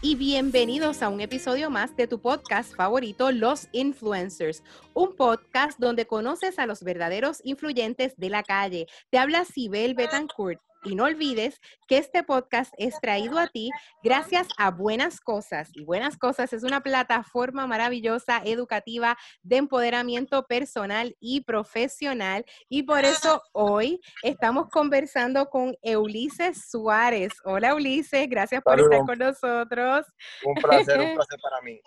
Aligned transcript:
Y 0.00 0.14
bienvenidos 0.14 1.02
a 1.02 1.10
un 1.10 1.20
episodio 1.20 1.68
más 1.68 1.94
de 1.94 2.06
tu 2.06 2.18
podcast 2.18 2.74
favorito, 2.74 3.30
Los 3.32 3.68
Influencers, 3.72 4.62
un 4.94 5.14
podcast 5.14 5.78
donde 5.78 6.06
conoces 6.06 6.58
a 6.58 6.64
los 6.64 6.82
verdaderos 6.82 7.42
influyentes 7.44 8.16
de 8.16 8.30
la 8.30 8.42
calle. 8.42 8.86
Te 9.10 9.18
habla 9.18 9.44
Sibel 9.44 9.92
Betancourt 9.92 10.58
y 10.84 10.94
no 10.94 11.04
olvides 11.04 11.60
que 11.88 11.98
este 11.98 12.22
podcast 12.22 12.72
es 12.78 13.00
traído 13.00 13.38
a 13.38 13.48
ti 13.48 13.70
gracias 14.02 14.48
a 14.58 14.70
Buenas 14.70 15.20
Cosas. 15.20 15.70
Y 15.74 15.84
Buenas 15.84 16.16
Cosas 16.16 16.52
es 16.52 16.62
una 16.62 16.82
plataforma 16.82 17.66
maravillosa, 17.66 18.42
educativa, 18.44 19.16
de 19.42 19.56
empoderamiento 19.56 20.46
personal 20.46 21.16
y 21.20 21.42
profesional. 21.42 22.44
Y 22.68 22.82
por 22.84 23.04
eso 23.04 23.42
hoy 23.52 24.00
estamos 24.22 24.68
conversando 24.70 25.46
con 25.46 25.76
Ulises 25.82 26.68
Suárez. 26.70 27.32
Hola 27.44 27.74
Ulises, 27.74 28.28
gracias 28.28 28.62
por 28.62 28.78
estar 28.78 29.00
con 29.04 29.18
nosotros. 29.18 30.06
Un 30.44 30.54
placer, 30.54 31.00
un 31.00 31.14
placer 31.14 31.38
para 31.42 31.60
mí. 31.62 31.80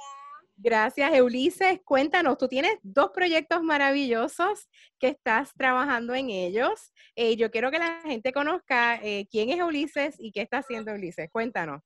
Gracias, 0.59 1.21
Ulises. 1.21 1.79
Cuéntanos, 1.85 2.35
tú 2.39 2.47
tienes 2.47 2.79
dos 2.81 3.11
proyectos 3.13 3.61
maravillosos 3.61 4.67
que 4.97 5.09
estás 5.09 5.53
trabajando 5.55 6.15
en 6.15 6.31
ellos. 6.31 6.93
Eh, 7.15 7.35
yo 7.35 7.51
quiero 7.51 7.69
que 7.69 7.77
la 7.77 8.01
gente 8.01 8.33
conozca 8.33 8.95
eh, 9.03 9.27
quién 9.29 9.51
es 9.51 9.61
Ulises 9.61 10.15
y 10.17 10.31
qué 10.31 10.41
está 10.41 10.57
haciendo 10.57 10.93
Ulises. 10.93 11.29
Cuéntanos. 11.31 11.83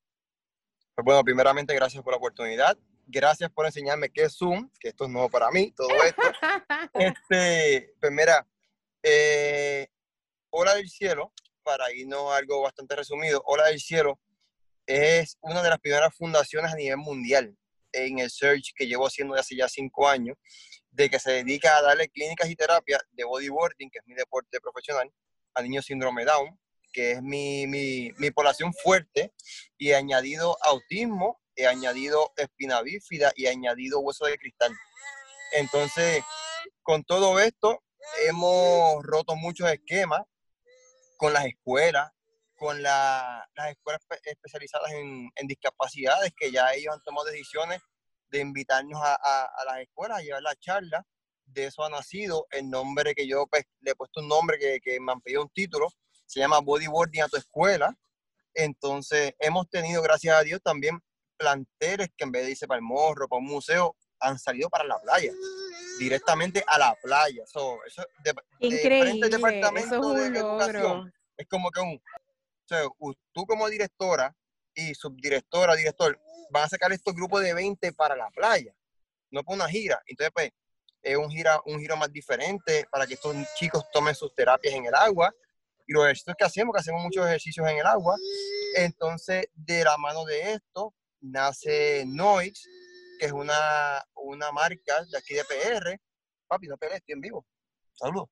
Pues 0.95 1.03
bueno, 1.03 1.21
primeramente, 1.21 1.75
gracias 1.75 2.01
por 2.01 2.13
la 2.13 2.17
oportunidad. 2.17 2.77
Gracias 3.07 3.51
por 3.51 3.65
enseñarme 3.65 4.09
qué 4.09 4.23
es 4.23 4.37
Zoom, 4.37 4.69
que 4.79 4.87
esto 4.87 5.03
es 5.03 5.11
nuevo 5.11 5.29
para 5.29 5.51
mí, 5.51 5.73
todo 5.73 5.89
esto. 6.05 6.21
este, 6.93 7.93
pues 7.99 8.11
mira, 8.13 8.47
eh, 9.03 9.89
Hola 10.49 10.75
del 10.75 10.89
Cielo, 10.89 11.33
para 11.61 11.91
irnos 11.91 12.31
a 12.31 12.37
algo 12.37 12.61
bastante 12.61 12.95
resumido, 12.95 13.43
Hola 13.45 13.65
del 13.65 13.81
Cielo 13.81 14.17
es 14.85 15.37
una 15.41 15.61
de 15.61 15.69
las 15.69 15.79
primeras 15.79 16.15
fundaciones 16.15 16.71
a 16.71 16.75
nivel 16.75 16.97
mundial 16.97 17.55
en 17.91 18.19
el 18.19 18.29
search 18.29 18.73
que 18.75 18.87
llevo 18.87 19.07
haciendo 19.07 19.35
hace 19.35 19.55
ya 19.55 19.67
cinco 19.67 20.07
años, 20.07 20.37
de 20.91 21.09
que 21.09 21.19
se 21.19 21.31
dedica 21.31 21.77
a 21.77 21.81
darle 21.81 22.09
clínicas 22.09 22.49
y 22.49 22.55
terapias 22.55 23.01
de 23.11 23.23
bodyboarding, 23.23 23.89
que 23.89 23.99
es 23.99 24.05
mi 24.05 24.15
deporte 24.15 24.59
profesional, 24.59 25.11
a 25.53 25.61
niños 25.61 25.85
síndrome 25.85 26.25
Down, 26.25 26.59
que 26.91 27.13
es 27.13 27.21
mi, 27.21 27.67
mi, 27.67 28.11
mi 28.17 28.31
población 28.31 28.73
fuerte, 28.73 29.33
y 29.77 29.91
he 29.91 29.95
añadido 29.95 30.57
autismo, 30.63 31.41
he 31.55 31.67
añadido 31.67 32.31
espina 32.35 32.81
bífida 32.81 33.31
y 33.35 33.45
he 33.45 33.49
añadido 33.49 33.99
hueso 33.99 34.25
de 34.25 34.37
cristal. 34.37 34.73
Entonces, 35.53 36.23
con 36.83 37.03
todo 37.03 37.39
esto, 37.39 37.83
hemos 38.27 39.03
roto 39.03 39.35
muchos 39.35 39.69
esquemas 39.71 40.21
con 41.17 41.33
las 41.33 41.45
escuelas, 41.45 42.11
con 42.61 42.79
las 42.83 43.43
escuelas 43.71 44.03
especializadas 44.23 44.91
en, 44.91 45.47
discapacidades, 45.47 46.31
que 46.37 46.51
ya 46.51 46.71
ellos 46.75 46.93
han 46.93 47.01
tomado 47.01 47.25
decisiones 47.25 47.81
de 48.29 48.39
invitarnos 48.39 49.01
a, 49.03 49.49
las 49.65 49.79
escuelas 49.79 50.19
a 50.19 50.21
llevar 50.21 50.43
la 50.43 50.55
charla. 50.57 51.03
De 51.43 51.65
eso 51.65 51.83
ha 51.83 51.89
nacido 51.89 52.45
el 52.51 52.69
nombre 52.69 53.15
que 53.15 53.27
yo 53.27 53.47
pues, 53.47 53.63
le 53.79 53.91
he 53.91 53.95
puesto 53.95 54.21
un 54.21 54.27
nombre 54.27 54.59
que, 54.59 54.79
que 54.79 54.99
me 54.99 55.11
han 55.11 55.21
pedido 55.21 55.41
un 55.41 55.49
título, 55.49 55.87
se 56.27 56.39
llama 56.39 56.59
Bodyboarding 56.59 57.23
a 57.23 57.29
tu 57.29 57.37
escuela. 57.37 57.95
Entonces, 58.53 59.33
hemos 59.39 59.67
tenido, 59.67 60.03
gracias 60.03 60.35
a 60.35 60.43
Dios, 60.43 60.61
también 60.63 60.99
planteles 61.37 62.09
que 62.15 62.25
en 62.25 62.31
vez 62.31 62.45
de 62.45 62.51
irse 62.51 62.67
para 62.67 62.77
el 62.77 62.83
morro, 62.83 63.27
para 63.27 63.39
un 63.39 63.47
museo, 63.47 63.95
han 64.19 64.37
salido 64.37 64.69
para 64.69 64.83
la 64.83 64.99
playa, 64.99 65.31
directamente 65.97 66.63
a 66.67 66.77
la 66.77 66.95
playa. 67.01 67.43
eso 67.43 67.79
de, 68.23 68.35
Increíble, 68.59 69.29
departamento 69.29 70.13
de 70.13 70.27
educación 70.27 71.11
es 71.41 71.47
como 71.47 71.71
que 71.71 71.81
un, 71.81 71.99
tú 73.31 73.45
como 73.45 73.69
directora 73.69 74.35
y 74.73 74.93
subdirectora, 74.93 75.75
director, 75.75 76.19
van 76.51 76.63
a 76.63 76.69
sacar 76.69 76.91
estos 76.91 77.13
grupos 77.13 77.41
de 77.41 77.53
20 77.53 77.93
para 77.93 78.15
la 78.15 78.29
playa, 78.29 78.73
no 79.29 79.43
para 79.43 79.55
una 79.55 79.69
gira. 79.69 80.01
Entonces, 80.05 80.31
pues, 80.33 80.51
es 81.01 81.17
un, 81.17 81.29
gira, 81.29 81.59
un 81.65 81.79
giro 81.79 81.97
más 81.97 82.11
diferente 82.11 82.85
para 82.91 83.07
que 83.07 83.15
estos 83.15 83.35
chicos 83.55 83.83
tomen 83.91 84.13
sus 84.13 84.33
terapias 84.35 84.73
en 84.73 84.85
el 84.85 84.93
agua. 84.93 85.33
Y 85.87 85.93
los 85.93 86.03
ejercicios 86.05 86.35
que 86.37 86.45
hacemos, 86.45 86.73
que 86.73 86.79
hacemos 86.79 87.01
muchos 87.03 87.25
ejercicios 87.25 87.67
en 87.67 87.77
el 87.77 87.85
agua. 87.85 88.15
Entonces, 88.75 89.47
de 89.53 89.83
la 89.83 89.97
mano 89.97 90.25
de 90.25 90.53
esto, 90.53 90.93
nace 91.19 92.05
Noise, 92.05 92.69
que 93.19 93.25
es 93.25 93.31
una, 93.31 94.05
una 94.15 94.51
marca 94.51 95.03
de 95.05 95.17
aquí 95.17 95.33
de 95.33 95.43
PR. 95.43 95.99
Papi, 96.47 96.67
no 96.67 96.77
pelees, 96.77 96.99
estoy 96.99 97.13
en 97.13 97.21
vivo. 97.21 97.45
Saludos. 97.93 98.29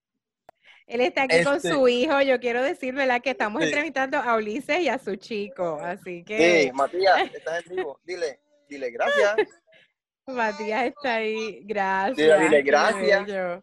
Él 0.90 1.02
está 1.02 1.24
aquí 1.24 1.44
con 1.44 1.62
su 1.62 1.88
este 1.88 1.92
hijo. 1.92 2.20
Yo 2.22 2.40
quiero 2.40 2.64
decir, 2.64 2.96
¿verdad? 2.96 3.22
Que 3.22 3.30
estamos 3.30 3.62
entrevistando 3.62 4.18
a 4.18 4.36
Ulises 4.36 4.80
y 4.80 4.90
a 4.90 4.98
su 4.98 5.16
chico. 5.18 5.80
Así 5.80 6.24
que. 6.24 6.64
Sí, 6.64 6.72
Matías, 6.74 7.32
estás 7.32 7.64
en 7.68 7.76
vivo. 7.76 8.00
Dile, 8.04 8.42
dile 8.68 8.90
gracias. 8.90 9.36
Matías 10.26 10.88
está 10.88 11.16
ahí. 11.16 11.62
Gracias. 11.66 12.18
Dile, 12.18 12.40
dile 12.40 12.62
gracias. 12.64 13.62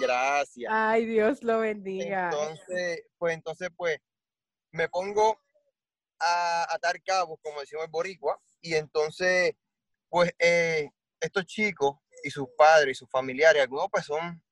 Gracias. 0.00 0.72
Ay, 0.72 1.04
Dios 1.04 1.42
lo 1.42 1.58
bendiga. 1.58 2.30
Entonces, 2.32 3.02
pues, 3.18 3.34
entonces, 3.34 3.68
pues, 3.76 3.98
me 4.70 4.88
pongo 4.88 5.36
a 6.20 6.72
atar 6.72 7.02
cabos, 7.02 7.40
como 7.42 7.58
decimos 7.58 7.86
en 7.86 7.90
Boricua, 7.90 8.40
y 8.60 8.74
entonces, 8.74 9.52
pues, 10.08 10.32
eh, 10.38 10.88
estos 11.20 11.44
chicos 11.46 11.96
y 12.22 12.30
sus 12.30 12.46
padres 12.56 12.92
y 12.92 12.98
sus 12.98 13.10
familiares, 13.10 13.62
algunos 13.62 13.88
pues 13.90 14.04
son 14.04 14.43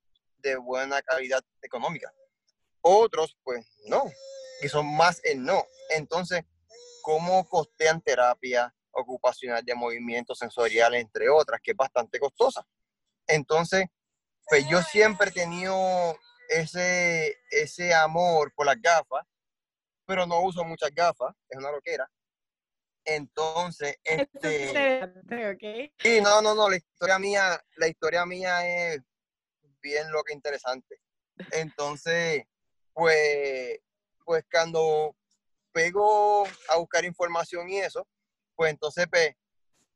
de 0.43 0.57
buena 0.57 1.01
calidad 1.03 1.43
económica. 1.63 2.13
Otros, 2.81 3.37
pues 3.43 3.65
no, 3.87 4.05
y 4.61 4.69
son 4.69 4.95
más 4.97 5.21
el 5.25 5.45
no. 5.45 5.65
Entonces, 5.91 6.45
¿cómo 7.03 7.49
costean 7.49 8.01
terapia 8.01 8.75
ocupacional 8.91 9.65
de 9.65 9.75
movimiento 9.75 10.35
sensorial, 10.35 10.95
entre 10.95 11.29
otras, 11.29 11.61
que 11.63 11.71
es 11.71 11.77
bastante 11.77 12.19
costosa? 12.19 12.67
Entonces, 13.27 13.87
pues 14.49 14.67
yo 14.69 14.83
siempre 14.83 15.31
he 15.31 15.33
tenido 15.33 16.17
ese, 16.49 17.37
ese 17.51 17.95
amor 17.95 18.53
por 18.55 18.67
las 18.67 18.81
gafas, 18.81 19.25
pero 20.05 20.27
no 20.27 20.43
uso 20.43 20.65
muchas 20.65 20.91
gafas, 20.93 21.35
es 21.49 21.59
una 21.59 21.71
loquera. 21.71 22.11
Entonces, 23.05 23.97
este... 24.05 25.13
Sí, 25.99 26.21
no, 26.21 26.43
no, 26.43 26.55
no, 26.55 26.69
la 26.69 26.77
historia 26.77 27.19
mía, 27.19 27.65
la 27.77 27.89
historia 27.89 28.27
mía 28.27 28.67
es 28.67 29.01
bien 29.83 30.11
lo 30.11 30.23
que 30.23 30.33
interesante. 30.33 30.99
Entonces, 31.51 32.45
pues, 32.93 33.79
pues 34.25 34.45
cuando 34.51 35.17
pego 35.73 36.45
a 36.69 36.77
buscar 36.77 37.05
información 37.05 37.69
y 37.69 37.79
eso, 37.79 38.07
pues 38.55 38.71
entonces 38.71 39.07
pues, 39.11 39.35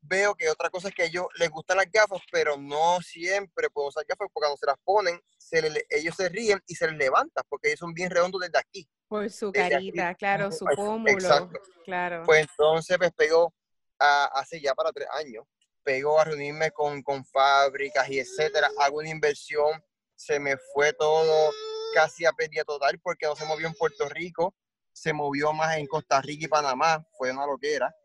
veo 0.01 0.35
que 0.35 0.49
otra 0.49 0.69
cosa 0.69 0.89
es 0.89 0.95
que 0.95 1.03
a 1.03 1.05
ellos 1.05 1.27
les 1.35 1.49
gustan 1.49 1.77
las 1.77 1.89
gafas, 1.91 2.21
pero 2.31 2.57
no 2.57 2.99
siempre 3.01 3.69
pueden 3.69 3.89
usar 3.89 4.03
gafas 4.07 4.27
porque 4.33 4.45
cuando 4.45 4.57
se 4.57 4.65
las 4.65 4.77
ponen, 4.83 5.21
se 5.37 5.85
ellos 5.89 6.15
se 6.15 6.29
ríen 6.29 6.61
y 6.67 6.75
se 6.75 6.87
les 6.87 6.97
levantan 6.97 7.43
porque 7.49 7.69
ellos 7.69 7.79
son 7.79 7.93
bien 7.93 8.09
redondos 8.09 8.41
desde 8.41 8.59
aquí. 8.59 8.87
Por 9.07 9.29
su 9.29 9.51
carita, 9.51 10.15
claro, 10.15 10.51
su 10.51 10.65
pómulo. 10.65 11.11
Exacto. 11.11 11.59
Claro. 11.85 12.23
Pues 12.25 12.41
entonces 12.41 12.97
pues 12.97 13.11
pego 13.13 13.53
a, 13.99 14.25
hace 14.25 14.59
ya 14.59 14.75
para 14.75 14.91
tres 14.91 15.07
años 15.13 15.45
pego 15.87 16.19
a 16.19 16.25
reunirme 16.25 16.71
con, 16.71 17.01
con 17.01 17.23
fábricas 17.23 18.09
y 18.09 18.19
etcétera, 18.19 18.69
hago 18.81 18.97
una 18.97 19.09
inversión, 19.09 19.81
se 20.17 20.37
me 20.37 20.57
fue 20.73 20.91
todo 20.91 21.49
casi 21.93 22.25
a 22.25 22.33
pérdida 22.33 22.65
total 22.65 22.99
porque 23.01 23.25
no 23.25 23.37
se 23.37 23.45
movió 23.45 23.67
en 23.67 23.73
Puerto 23.73 24.09
Rico, 24.09 24.53
se 24.91 25.13
movió 25.13 25.53
más 25.53 25.77
en 25.77 25.87
Costa 25.87 26.19
Rica 26.19 26.43
y 26.43 26.49
Panamá, 26.49 27.07
fue 27.17 27.31
una 27.31 27.45
loquera. 27.45 27.95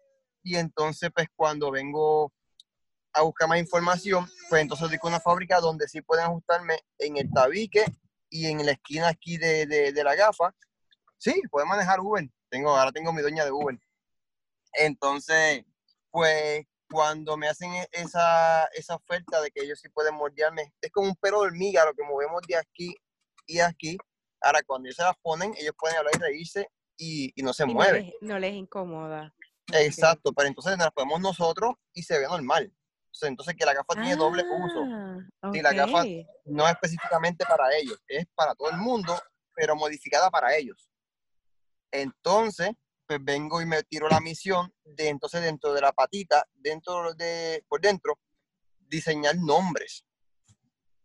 Y 0.44 0.54
entonces, 0.54 1.10
pues 1.12 1.26
cuando 1.34 1.72
vengo 1.72 2.32
a 3.14 3.22
buscar 3.22 3.48
más 3.48 3.58
información, 3.58 4.30
pues 4.48 4.62
entonces 4.62 4.88
digo 4.88 5.08
una 5.08 5.18
fábrica 5.18 5.58
donde 5.58 5.88
sí 5.88 6.02
pueden 6.02 6.26
ajustarme 6.26 6.78
en 6.98 7.16
el 7.16 7.32
tabique 7.32 7.84
y 8.30 8.46
en 8.46 8.64
la 8.64 8.72
esquina 8.72 9.08
aquí 9.08 9.38
de, 9.38 9.66
de, 9.66 10.04
la 10.04 10.14
gafa. 10.14 10.54
Sí, 11.18 11.42
pueden 11.50 11.68
manejar 11.68 11.98
Uber. 11.98 12.30
Tengo, 12.48 12.76
ahora 12.76 12.92
tengo 12.92 13.12
mi 13.12 13.22
dueña 13.22 13.44
de 13.44 13.50
Uber. 13.50 13.76
Entonces, 14.72 15.64
pues 16.12 16.64
cuando 16.92 17.36
me 17.36 17.48
hacen 17.48 17.72
e, 17.72 17.88
esa, 17.92 18.66
esa 18.66 18.96
oferta 18.96 19.40
de 19.40 19.50
que 19.50 19.64
ellos 19.64 19.80
sí 19.80 19.88
pueden 19.88 20.14
moldearme, 20.14 20.72
es 20.80 20.90
como 20.92 21.08
un 21.08 21.16
pelo 21.16 21.40
de 21.40 21.46
hormiga 21.48 21.84
lo 21.84 21.94
que 21.94 22.04
movemos 22.04 22.42
de 22.46 22.56
aquí 22.56 22.94
y 23.46 23.60
aquí. 23.60 23.96
Ahora, 24.40 24.60
cuando 24.66 24.86
ellos 24.86 24.96
se 24.96 25.02
las 25.02 25.16
ponen, 25.22 25.54
ellos 25.58 25.74
pueden 25.78 25.96
hablar 25.96 26.14
y 26.16 26.20
reírse 26.20 26.68
y, 26.96 27.32
y 27.34 27.42
no 27.42 27.52
se 27.52 27.64
mueven. 27.64 28.12
No 28.20 28.38
les, 28.38 28.54
incomoda. 28.54 29.34
Exacto, 29.72 30.32
pero 30.32 30.48
entonces 30.48 30.72
nos 30.72 30.86
las 30.86 30.92
ponemos 30.92 31.20
nosotros 31.20 31.74
y 31.94 32.02
se 32.02 32.18
ve 32.18 32.26
normal. 32.26 32.72
Entonces, 33.20 33.54
que 33.54 33.64
la 33.64 33.74
gafa 33.74 33.94
tiene 33.94 34.16
doble 34.16 34.42
uso. 34.42 34.84
Y 35.52 35.58
ah, 35.58 35.62
la 35.62 35.72
gafa 35.72 36.02
no 36.46 36.66
es 36.66 36.72
específicamente 36.72 37.44
para 37.44 37.74
ellos, 37.76 38.02
es 38.08 38.26
para 38.34 38.54
todo 38.54 38.70
el 38.70 38.78
mundo, 38.78 39.18
pero 39.54 39.76
modificada 39.76 40.30
para 40.30 40.56
ellos. 40.56 40.88
Entonces, 41.90 42.70
pues 43.12 43.24
vengo 43.24 43.60
y 43.60 43.66
me 43.66 43.82
tiro 43.82 44.08
la 44.08 44.20
misión 44.20 44.72
de 44.84 45.08
entonces 45.08 45.42
dentro 45.42 45.72
de 45.72 45.80
la 45.80 45.92
patita, 45.92 46.46
dentro 46.54 47.14
de, 47.14 47.64
por 47.68 47.80
dentro, 47.80 48.18
diseñar 48.88 49.36
nombres. 49.36 50.04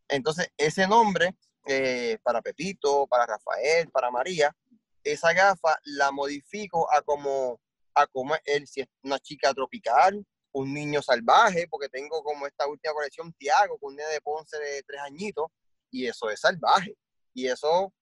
Entonces, 0.08 0.50
ese 0.58 0.88
nombre, 0.88 1.36
eh, 1.66 2.18
para 2.24 2.42
Pepito, 2.42 3.08
para 3.08 3.26
Rafael, 3.26 3.90
para 3.90 4.10
María, 4.10 4.56
esa 5.04 5.34
gafa 5.34 5.78
la 5.84 6.12
modifico 6.12 6.92
a 6.94 7.02
como, 7.02 7.60
a 7.94 8.08
cómo 8.08 8.36
es 8.36 8.42
él, 8.46 8.68
si 8.68 8.82
es 8.82 8.88
una 9.04 9.20
chica 9.20 9.54
tropical, 9.54 10.26
un 10.54 10.74
niño 10.74 11.02
salvaje, 11.02 11.68
porque 11.70 11.90
tengo 11.90 12.24
como 12.24 12.48
esta 12.48 12.68
última 12.68 12.94
colección 12.94 13.34
Tiago, 13.34 13.78
con 13.78 13.92
un 13.92 13.98
niño 13.98 14.10
de 14.10 14.22
Ponce 14.22 14.58
de 14.58 14.84
tres 14.84 15.02
añitos, 15.02 15.48
y 15.92 16.08
eso 16.08 16.30
es 16.30 16.40
salvaje. 16.40 16.96
Y 17.34 17.48
eso 17.48 17.94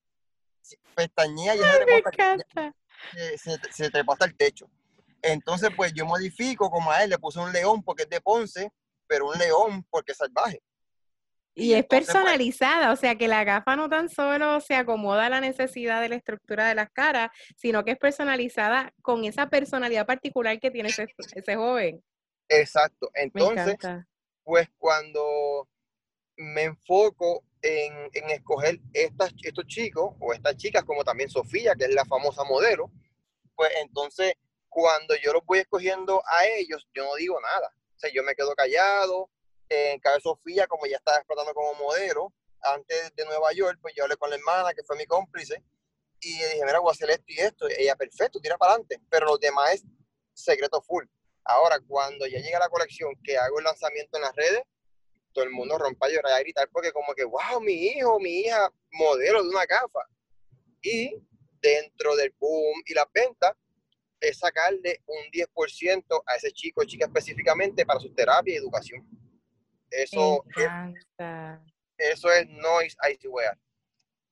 pestañea 0.96 1.56
y 1.56 1.60
se, 3.38 3.58
se, 3.72 3.90
trepa 3.90 4.14
hasta 4.14 4.26
el 4.26 4.36
techo. 4.36 4.70
Entonces, 5.22 5.70
pues 5.76 5.94
yo 5.94 6.06
modifico 6.06 6.70
como 6.70 6.92
a 6.92 7.04
él, 7.04 7.10
le 7.10 7.18
puse 7.18 7.40
un 7.40 7.52
león 7.52 7.82
porque 7.84 8.04
es 8.04 8.10
de 8.10 8.22
Ponce, 8.22 8.72
pero 9.08 9.28
un 9.28 9.38
león 9.38 9.86
porque 9.90 10.12
es 10.12 10.18
salvaje. 10.18 10.62
Y, 11.58 11.74
es 11.74 11.86
pues 11.88 12.06
personalizada, 12.06 12.92
o 12.92 12.98
sea 12.98 13.16
que 13.16 13.30
la 13.30 13.46
gafa 13.46 13.78
no 13.78 13.88
tan 13.88 14.10
solo 14.10 14.60
se 14.60 14.76
acomoda 14.76 15.28
a 15.28 15.30
la 15.30 15.40
necesidad 15.40 16.02
de 16.02 16.10
la 16.10 16.16
estructura 16.16 16.68
de 16.68 16.76
las 16.76 16.92
caras, 16.92 17.30
sino 17.56 17.86
que 17.86 17.92
es 17.92 17.98
personalizada 17.98 18.94
con 19.02 19.24
esa 19.24 19.50
personalidad 19.50 20.06
particular 20.06 20.60
que 20.60 20.70
tiene 20.70 20.90
ese, 20.90 21.08
ese 21.34 21.56
joven. 21.56 22.04
Exacto. 22.50 23.10
Entonces, 23.14 23.78
pues 24.44 24.68
cuando 24.78 25.70
me 26.36 26.64
enfoco 26.64 27.44
en, 27.66 28.30
escoger 28.30 28.80
estas, 28.94 29.34
estos 29.44 29.66
chicos 29.68 30.16
o 30.20 30.34
estas 30.34 30.56
chicas, 30.58 30.84
como 30.84 31.04
también 31.04 31.30
Sofía, 31.30 31.74
que 31.76 31.86
es 31.86 31.94
la 31.94 32.06
famosa 32.06 32.44
modelo, 32.44 32.92
pues 33.56 33.72
entonces 33.82 34.34
cuando 34.70 35.16
yo 35.24 35.34
los 35.34 35.46
voy 35.46 35.60
escogiendo 35.60 36.22
a 36.28 36.46
ellos, 36.46 36.88
yo 36.94 37.06
no 37.06 37.16
digo 37.16 37.40
nada. 37.42 37.74
O 37.96 38.00
sea, 38.00 38.12
yo 38.14 38.24
me 38.24 38.36
quedo 38.36 38.54
callado, 38.56 39.30
en 39.70 40.00
Cabe 40.00 40.20
Sofía, 40.22 40.68
como 40.68 40.86
ya 40.86 40.98
estaba 40.98 41.18
explotando 41.18 41.54
como 41.54 41.74
modelo, 41.76 42.34
antes 42.62 43.16
de 43.16 43.26
Nueva 43.26 43.52
York, 43.54 43.80
pues 43.82 43.94
yo 43.96 44.04
hablé 44.04 44.18
con 44.18 44.30
la 44.30 44.36
hermana, 44.36 44.74
que 44.74 44.84
fue 44.84 44.98
mi 44.98 45.06
cómplice, 45.06 45.64
y 46.20 46.34
dije, 46.34 46.66
mira, 46.66 46.80
voy 46.80 46.90
a 46.90 46.92
hacer 46.92 47.10
esto 47.10 47.26
y 47.28 47.40
esto. 47.40 47.68
Ella, 47.68 47.96
perfecto, 47.96 48.40
tira 48.40 48.58
para 48.58 48.74
adelante. 48.74 49.00
Pero 49.10 49.28
los 49.28 49.40
demás 49.40 49.74
es 49.74 49.84
secreto 50.34 50.82
full. 50.82 51.06
Ahora, 51.44 51.80
cuando 51.88 52.26
ya 52.26 52.40
llega 52.40 52.58
la 52.58 52.70
colección, 52.70 53.14
que 53.24 53.38
hago 53.38 53.60
el 53.60 53.66
lanzamiento 53.66 54.18
en 54.18 54.24
las 54.24 54.36
redes, 54.36 54.64
todo 55.36 55.46
el 55.46 55.52
mundo 55.52 55.78
rompa 55.78 56.08
a 56.08 56.10
llorar 56.10 56.32
y 56.32 56.36
a 56.36 56.40
gritar 56.40 56.70
porque 56.72 56.94
como 56.94 57.14
que, 57.14 57.26
wow, 57.26 57.60
mi 57.62 57.74
hijo, 57.74 58.20
mi 58.20 58.40
hija, 58.40 58.72
modelo 58.92 59.44
de 59.44 59.50
una 59.50 59.66
gafa. 59.66 60.00
Y 60.82 61.22
dentro 61.62 62.16
del 62.16 62.34
boom 62.40 62.82
y 62.86 62.94
las 62.94 63.06
ventas, 63.14 63.54
es 64.22 64.40
sacarle 64.40 65.02
un 65.06 65.30
10% 65.32 66.24
a 66.26 66.36
ese 66.36 66.52
chico 66.52 66.82
o 66.82 66.86
chica 66.86 67.06
específicamente 67.06 67.86
para 67.86 68.00
su 68.00 68.14
terapia 68.14 68.54
y 68.54 68.58
educación. 68.58 69.06
Eso, 69.92 70.44
es, 70.56 70.70
eso 71.98 72.32
es 72.32 72.48
Noise 72.48 72.98
Wear. 73.28 73.58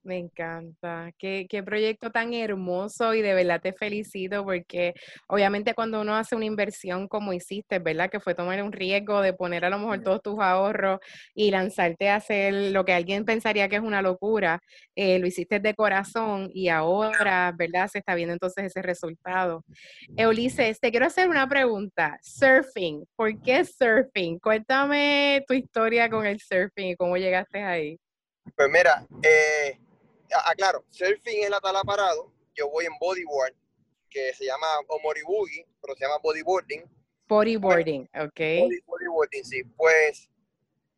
Me 0.04 0.18
encanta. 0.18 1.10
Qué, 1.18 1.46
qué, 1.48 1.62
proyecto 1.62 2.10
tan 2.10 2.34
hermoso 2.34 3.14
y 3.14 3.22
de 3.22 3.32
verdad 3.32 3.62
te 3.62 3.72
felicito 3.72 4.44
porque 4.44 4.92
obviamente 5.28 5.72
cuando 5.72 6.02
uno 6.02 6.14
hace 6.14 6.36
una 6.36 6.44
inversión 6.44 7.08
como 7.08 7.32
hiciste, 7.32 7.78
¿verdad? 7.78 8.10
Que 8.10 8.20
fue 8.20 8.34
tomar 8.34 8.62
un 8.62 8.70
riesgo 8.70 9.22
de 9.22 9.32
poner 9.32 9.64
a 9.64 9.70
lo 9.70 9.78
mejor 9.78 10.02
todos 10.02 10.20
tus 10.20 10.38
ahorros 10.40 11.00
y 11.34 11.50
lanzarte 11.50 12.10
a 12.10 12.16
hacer 12.16 12.52
lo 12.72 12.84
que 12.84 12.92
alguien 12.92 13.24
pensaría 13.24 13.66
que 13.70 13.76
es 13.76 13.82
una 13.82 14.02
locura, 14.02 14.60
eh, 14.94 15.18
lo 15.18 15.26
hiciste 15.26 15.58
de 15.58 15.74
corazón 15.74 16.50
y 16.52 16.68
ahora, 16.68 17.54
¿verdad? 17.56 17.88
Se 17.88 18.00
está 18.00 18.14
viendo 18.14 18.34
entonces 18.34 18.66
ese 18.66 18.82
resultado. 18.82 19.64
Eulises, 20.18 20.80
te 20.80 20.90
quiero 20.90 21.06
hacer 21.06 21.30
una 21.30 21.48
pregunta. 21.48 22.18
Surfing, 22.20 23.06
¿por 23.16 23.40
qué 23.40 23.64
surfing? 23.64 24.38
Cuéntame 24.38 25.42
tu 25.48 25.54
historia 25.54 26.10
con 26.10 26.26
el 26.26 26.40
surfing 26.40 26.88
y 26.88 26.96
cómo 26.96 27.16
llegaste 27.16 27.62
ahí. 27.62 27.98
Pues 28.54 28.68
mira, 28.70 29.06
eh, 29.22 29.78
Ah, 30.32 30.42
ah, 30.46 30.54
claro, 30.54 30.84
surfing 30.90 31.44
es 31.44 31.50
la 31.50 31.60
tala 31.60 31.82
parado, 31.82 32.32
yo 32.54 32.70
voy 32.70 32.86
en 32.86 32.96
bodyboard, 32.98 33.54
que 34.08 34.32
se 34.34 34.46
llama 34.46 34.66
Omori 34.88 35.22
Boogie, 35.22 35.66
pero 35.80 35.94
se 35.94 36.04
llama 36.04 36.18
bodyboarding. 36.18 36.84
Bodyboarding, 37.26 38.08
ok. 38.14 38.40
bodyboarding, 38.86 39.44
sí. 39.44 39.64
Pues, 39.64 40.30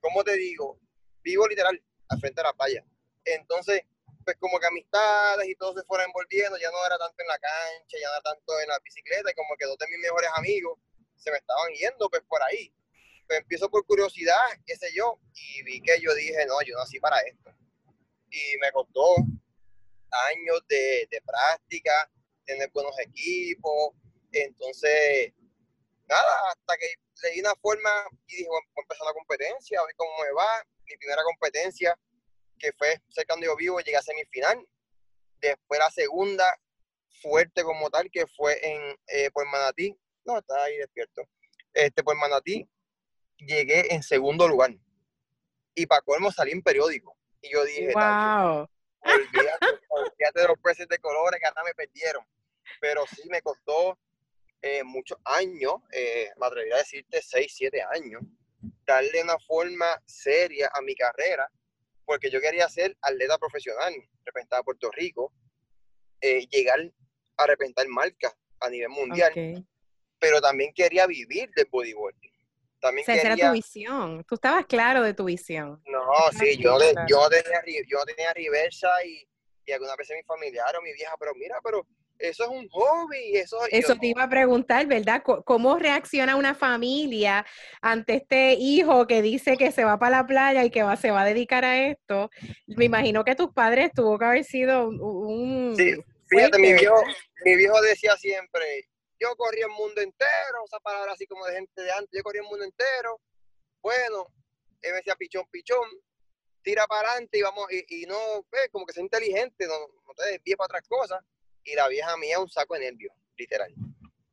como 0.01 0.23
te 0.23 0.37
digo, 0.37 0.79
vivo 1.23 1.49
literal 1.49 1.83
al 2.09 2.21
frente 2.21 2.41
de 2.41 2.47
la 2.47 2.53
playa. 2.53 2.85
Entonces, 3.25 3.83
pues 4.25 4.37
como 4.39 4.59
que 4.59 4.67
amistades 4.67 5.49
y 5.49 5.55
todo 5.55 5.75
se 5.75 5.85
fueron 5.85 6.07
envolviendo, 6.07 6.59
ya 6.59 6.71
no 6.71 6.85
era 6.85 6.99
tanto 6.99 7.17
en 7.23 7.29
la 7.29 7.39
cancha, 7.39 7.97
ya 8.01 8.09
no 8.09 8.15
era 8.15 8.23
tanto 8.23 8.61
en 8.61 8.69
la 8.69 8.79
bicicleta, 8.81 9.31
y 9.31 9.35
como 9.35 9.57
que 9.57 9.67
dos 9.67 9.79
de 9.79 9.87
mis 9.89 9.99
mejores 9.99 10.31
amigos 10.37 10.79
se 11.17 11.31
me 11.31 11.39
estaban 11.39 11.73
yendo 11.73 12.09
pues 12.11 12.23
por 12.29 12.43
ahí. 12.43 12.73
Pues 13.27 13.41
empiezo 13.41 13.69
por 13.71 13.85
curiosidad, 13.87 14.37
qué 14.65 14.77
sé 14.77 14.93
yo, 14.95 15.19
y 15.35 15.63
vi 15.63 15.81
que 15.81 16.01
yo 16.01 16.15
dije, 16.15 16.47
no, 16.47 16.61
yo 16.63 16.77
nací 16.77 17.01
para 17.01 17.19
esto 17.21 17.56
y 18.37 18.59
me 18.59 18.71
costó 18.73 19.17
años 19.17 20.61
de, 20.69 21.09
de 21.11 21.23
práctica, 21.23 22.11
tener 22.45 22.71
buenos 22.71 22.99
equipos. 23.01 23.95
Entonces, 24.33 25.33
nada, 26.09 26.51
hasta 26.51 26.77
que 26.77 26.87
le 27.23 27.31
di 27.31 27.41
una 27.41 27.55
forma 27.57 27.91
y 28.27 28.37
dije, 28.37 28.49
voy 28.49 28.61
a 28.61 28.81
empezar 28.81 29.07
la 29.07 29.15
competencia, 29.15 29.81
a 29.81 29.87
ver 29.87 29.95
cómo 29.97 30.11
me 30.23 30.33
va. 30.33 30.65
Mi 30.85 30.97
primera 30.97 31.23
competencia, 31.25 31.99
que 32.59 32.73
fue 32.73 33.01
cerca 33.09 33.35
donde 33.35 33.47
yo 33.47 33.57
vivo, 33.57 33.81
llegué 33.81 33.97
a 33.97 34.03
semifinal. 34.03 34.67
Después 35.41 35.81
la 35.81 35.91
segunda, 35.91 36.59
fuerte 37.23 37.63
como 37.63 37.91
tal, 37.91 38.11
que 38.11 38.27
fue 38.27 38.59
en 38.63 38.97
eh, 39.09 39.31
por 39.31 39.47
Manatí. 39.47 39.97
No, 40.25 40.39
está 40.39 40.63
ahí 40.65 40.77
despierto. 40.77 41.23
Este, 41.73 42.03
por 42.03 42.17
Manatí, 42.17 42.69
llegué 43.39 43.95
en 43.95 44.03
segundo 44.03 44.47
lugar. 44.47 44.75
Y 45.75 45.87
para 45.87 46.03
colmo 46.03 46.33
salí 46.33 46.53
en 46.53 46.63
periódico. 46.63 47.16
Y 47.41 47.53
yo 47.53 47.65
dije, 47.65 47.93
wow. 47.95 48.69
olvídate, 49.01 50.41
de 50.41 50.49
los 50.49 50.59
precios 50.61 50.89
de 50.89 50.99
colores 50.99 51.41
que 51.41 51.47
hasta 51.47 51.63
me 51.65 51.75
perdieron. 51.75 52.25
Pero 52.81 53.05
sí 53.07 53.29
me 53.29 53.41
costó 53.43 53.99
eh, 54.63 54.83
muchos 54.83 55.19
años, 55.25 55.75
eh, 55.93 56.31
me 56.39 56.47
atrevería 56.47 56.77
a 56.77 56.79
decirte 56.79 57.23
6, 57.23 57.53
7 57.55 57.83
años, 57.95 58.23
darle 58.87 59.23
una 59.23 59.39
forma 59.39 59.87
seria 60.07 60.71
a 60.75 60.81
mi 60.81 60.95
carrera, 60.95 61.51
porque 62.05 62.31
yo 62.31 62.41
quería 62.41 62.69
ser 62.69 62.97
atleta 63.01 63.39
profesional, 63.39 63.93
representar 64.25 64.61
a 64.61 64.65
Puerto 64.65 64.91
Rico, 64.91 65.33
eh, 66.21 66.47
llegar 66.49 66.81
a 67.37 67.47
representar 67.47 67.87
marcas 67.89 68.35
a 68.61 68.71
nivel 68.71 68.89
mundial, 68.89 69.67
pero 70.19 70.41
también 70.41 70.73
quería 70.73 71.07
vivir 71.07 71.51
del 71.55 71.69
bodyboarding. 71.71 72.33
También 72.87 73.03
o 73.03 73.07
sea, 73.07 73.15
esa 73.17 73.33
era 73.33 73.49
tu 73.49 73.53
visión. 73.53 74.25
Tú 74.29 74.37
estabas 74.37 74.67
claro 74.67 75.03
de 75.03 75.13
tu 75.13 75.25
visión. 75.25 75.83
No, 75.87 76.01
sí, 76.39 76.57
yo, 76.57 76.79
yo, 77.09 77.29
tenía, 77.29 77.83
yo 77.89 78.05
tenía 78.05 78.33
reversa 78.33 78.89
y, 79.05 79.29
y 79.65 79.73
alguna 79.73 79.97
vez 79.97 80.09
mi 80.11 80.23
familiar 80.23 80.77
o 80.77 80.83
mi 80.83 80.93
vieja, 80.93 81.15
pero 81.19 81.33
mira, 81.35 81.59
pero 81.65 81.85
eso 82.19 82.45
es 82.45 82.51
un 82.51 82.69
hobby. 82.69 83.37
Eso, 83.37 83.59
eso 83.71 83.97
te 83.97 84.07
iba 84.07 84.23
a 84.23 84.29
preguntar, 84.29 84.87
¿verdad? 84.87 85.23
¿Cómo 85.23 85.79
reacciona 85.79 86.37
una 86.37 86.55
familia 86.55 87.45
ante 87.81 88.15
este 88.15 88.53
hijo 88.55 89.09
que 89.09 89.21
dice 89.21 89.57
que 89.57 89.73
se 89.73 89.85
va 89.85 89.99
para 89.99 90.19
la 90.19 90.27
playa 90.27 90.65
y 90.65 90.71
que 90.71 90.85
va, 90.85 90.97
se 90.97 91.11
va 91.11 91.23
a 91.23 91.27
dedicar 91.27 91.65
a 91.65 91.89
esto? 91.89 92.31
Me 92.67 92.85
imagino 92.85 93.25
que 93.25 93.35
tus 93.35 93.53
padres 93.53 93.91
tuvo 93.93 94.17
que 94.19 94.25
haber 94.25 94.45
sido 94.45 94.89
un... 94.89 95.75
Sí, 95.77 95.93
fíjate, 96.29 96.59
mi 96.59 96.73
viejo, 96.73 97.03
mi 97.45 97.57
viejo 97.57 97.81
decía 97.83 98.17
siempre, 98.17 98.89
yo 99.19 99.35
corrí 99.37 99.61
el 99.61 99.69
mundo 99.69 100.01
entero, 100.01 100.65
o 100.65 100.69
sea, 100.69 100.81
palabra 100.81 101.13
así 101.13 101.27
como 101.27 101.47
de 101.47 101.55
gente 101.55 101.83
de 101.83 101.91
antes, 101.91 102.11
yo 102.13 102.23
corrí 102.23 102.39
el 102.39 102.45
mundo 102.45 102.65
entero. 102.65 103.21
Bueno, 103.83 104.33
él 104.83 104.93
me 104.93 104.97
decía 104.99 105.17
pichón, 105.17 105.47
pichón, 105.51 105.89
tira 106.63 106.87
para 106.87 107.11
adelante 107.11 107.39
y 107.39 107.43
vamos, 107.43 107.67
y, 107.71 108.07
no, 108.07 108.45
pues, 108.51 108.69
como 108.71 108.85
que 108.85 108.93
sea 108.93 109.03
inteligente, 109.03 109.67
no, 109.67 109.79
no 109.79 110.15
te 110.17 110.33
desvíes 110.33 110.57
para 110.57 110.67
otras 110.67 110.89
cosas. 110.89 111.25
Y 111.65 111.75
la 111.75 111.89
vieja 111.89 112.17
mía 112.17 112.41
un 112.41 112.49
saco 112.49 112.75
de 112.75 112.81
nervios, 112.81 113.15
literal. 113.37 113.73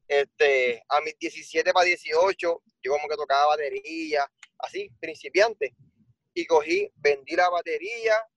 Este, 0.08 0.84
a 0.90 1.02
mis 1.02 1.18
17 1.18 1.74
para 1.74 1.86
18, 1.86 2.64
yo 2.84 2.92
como 2.92 3.08
que 3.08 3.16
tocaba 3.16 3.48
batería, 3.48 4.30
así, 4.60 4.90
principiante. 5.00 5.76
Y 6.34 6.46
cogí, 6.46 6.92
vendí 6.96 7.36
la 7.36 7.50
batería, 7.50 8.28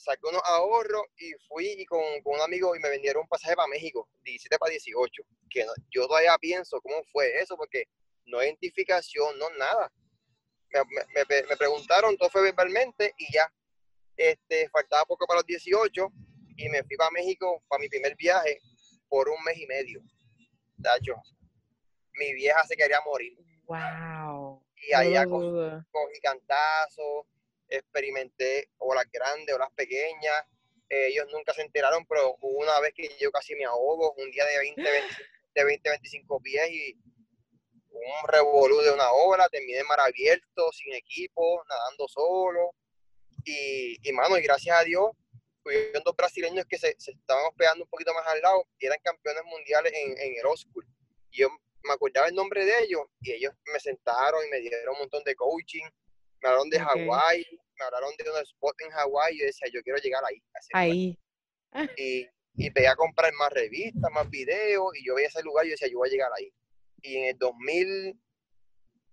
saqué 0.00 0.26
unos 0.26 0.42
ahorros 0.44 1.02
y 1.18 1.32
fui 1.46 1.84
con, 1.86 2.00
con, 2.22 2.34
un 2.34 2.40
amigo 2.40 2.74
y 2.74 2.80
me 2.80 2.88
vendieron 2.88 3.22
un 3.22 3.28
pasaje 3.28 3.54
para 3.54 3.68
México, 3.68 4.08
17 4.22 4.58
para 4.58 4.70
18, 4.70 5.22
que 5.50 5.66
yo 5.90 6.06
todavía 6.06 6.36
pienso 6.38 6.80
cómo 6.80 7.02
fue 7.12 7.40
eso, 7.40 7.56
porque 7.56 7.84
no 8.26 8.42
identificación, 8.42 9.38
no 9.38 9.50
nada. 9.50 9.92
Me, 10.72 10.80
me, 11.14 11.42
me, 11.48 11.56
preguntaron, 11.56 12.16
todo 12.16 12.30
fue 12.30 12.42
verbalmente 12.42 13.12
y 13.18 13.32
ya, 13.32 13.52
este, 14.16 14.68
faltaba 14.70 15.04
poco 15.04 15.26
para 15.26 15.40
los 15.40 15.46
18 15.46 16.08
y 16.56 16.68
me 16.68 16.82
fui 16.84 16.96
para 16.96 17.10
México 17.10 17.62
para 17.68 17.80
mi 17.80 17.88
primer 17.88 18.14
viaje 18.16 18.60
por 19.08 19.28
un 19.28 19.42
mes 19.44 19.58
y 19.58 19.66
medio. 19.66 20.00
Dacho, 20.76 21.14
mi 22.14 22.32
vieja 22.34 22.64
se 22.64 22.76
quería 22.76 23.00
morir. 23.04 23.36
Wow. 23.64 24.64
Y 24.88 24.94
allá 24.94 25.26
cogí 25.26 26.20
cantazos, 26.22 27.26
experimenté 27.70 28.70
olas 28.78 29.06
grandes, 29.10 29.54
olas 29.54 29.70
pequeñas. 29.74 30.44
Eh, 30.88 31.08
ellos 31.08 31.26
nunca 31.32 31.54
se 31.54 31.62
enteraron, 31.62 32.04
pero 32.06 32.36
hubo 32.40 32.58
una 32.58 32.78
vez 32.80 32.92
que 32.94 33.08
yo 33.20 33.30
casi 33.30 33.54
me 33.54 33.64
ahogo, 33.64 34.12
un 34.14 34.30
día 34.30 34.44
de 34.44 34.58
20, 34.58 34.82
20, 35.54 35.90
25 35.90 36.40
pies 36.40 36.70
y 36.70 36.96
un 37.90 38.28
revolú 38.28 38.80
de 38.80 38.90
una 38.90 39.10
ola, 39.12 39.48
terminé 39.48 39.84
mar 39.84 40.00
abierto, 40.00 40.70
sin 40.72 40.94
equipo, 40.94 41.64
nadando 41.68 42.08
solo. 42.08 42.74
Y, 43.44 43.96
y 44.02 44.12
mano, 44.12 44.36
y 44.36 44.42
gracias 44.42 44.78
a 44.78 44.84
Dios, 44.84 45.10
hubieron 45.64 46.02
dos 46.04 46.16
brasileños 46.16 46.66
que 46.66 46.78
se, 46.78 46.94
se, 46.98 47.12
estaban 47.12 47.46
hospedando 47.46 47.84
un 47.84 47.90
poquito 47.90 48.12
más 48.14 48.26
al 48.26 48.40
lado 48.40 48.66
y 48.78 48.86
eran 48.86 48.98
campeones 49.02 49.44
mundiales 49.44 49.92
en, 49.94 50.18
en 50.18 50.38
el 50.38 50.46
Oscar. 50.46 50.84
yo 51.30 51.48
me 51.82 51.92
acordaba 51.92 52.28
el 52.28 52.34
nombre 52.34 52.64
de 52.64 52.84
ellos 52.84 53.02
y 53.20 53.32
ellos 53.32 53.54
me 53.72 53.80
sentaron 53.80 54.44
y 54.46 54.50
me 54.50 54.60
dieron 54.60 54.94
un 54.94 55.00
montón 55.00 55.24
de 55.24 55.34
coaching, 55.34 55.84
me 56.42 56.48
hablaron 56.48 56.70
de 56.70 56.80
Hawái, 56.80 57.46
me 57.78 57.84
hablaron 57.84 58.10
de 58.16 58.30
un 58.30 58.38
spot 58.38 58.74
en 58.80 58.90
Hawái 58.90 59.34
y 59.34 59.40
yo 59.40 59.46
decía, 59.46 59.68
yo 59.72 59.82
quiero 59.82 59.98
llegar 59.98 60.22
ahí. 60.24 60.42
Ahí. 60.72 61.18
Y, 61.96 62.26
y 62.56 62.70
pegué 62.72 62.88
a 62.88 62.96
comprar 62.96 63.32
más 63.34 63.52
revistas, 63.52 64.10
más 64.12 64.28
videos 64.28 64.90
y 64.96 65.06
yo 65.06 65.14
veía 65.14 65.28
ese 65.28 65.40
lugar 65.42 65.64
y 65.64 65.68
yo 65.68 65.72
decía, 65.74 65.88
yo 65.88 65.98
voy 65.98 66.08
a 66.08 66.12
llegar 66.12 66.30
ahí. 66.36 66.52
Y 67.02 67.16
en 67.16 67.24
el 67.26 67.38
2000, 67.38 68.20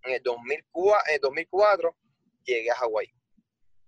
en 0.04 0.14
el 0.14 0.24
2004, 0.24 1.04
en 1.08 1.16
el 1.16 1.22
2004 1.22 1.96
llegué 2.44 2.72
a 2.72 2.76
Hawái. 2.76 3.14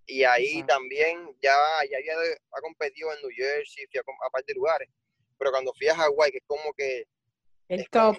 Y 0.05 0.23
ahí 0.23 0.63
también 0.63 1.35
ya, 1.41 1.55
ya 1.89 1.97
había, 1.97 2.37
competido 2.61 3.13
en 3.13 3.21
New 3.21 3.31
Jersey, 3.35 3.85
fui 3.91 3.99
a, 3.99 4.01
a 4.01 4.29
par 4.29 4.43
de 4.43 4.53
lugares. 4.53 4.89
Pero 5.37 5.51
cuando 5.51 5.73
fui 5.73 5.87
a 5.87 5.95
Hawái, 5.95 6.31
que 6.31 6.37
es 6.37 6.43
como 6.47 6.73
que... 6.73 7.05
El 7.67 7.87
top. 7.89 8.17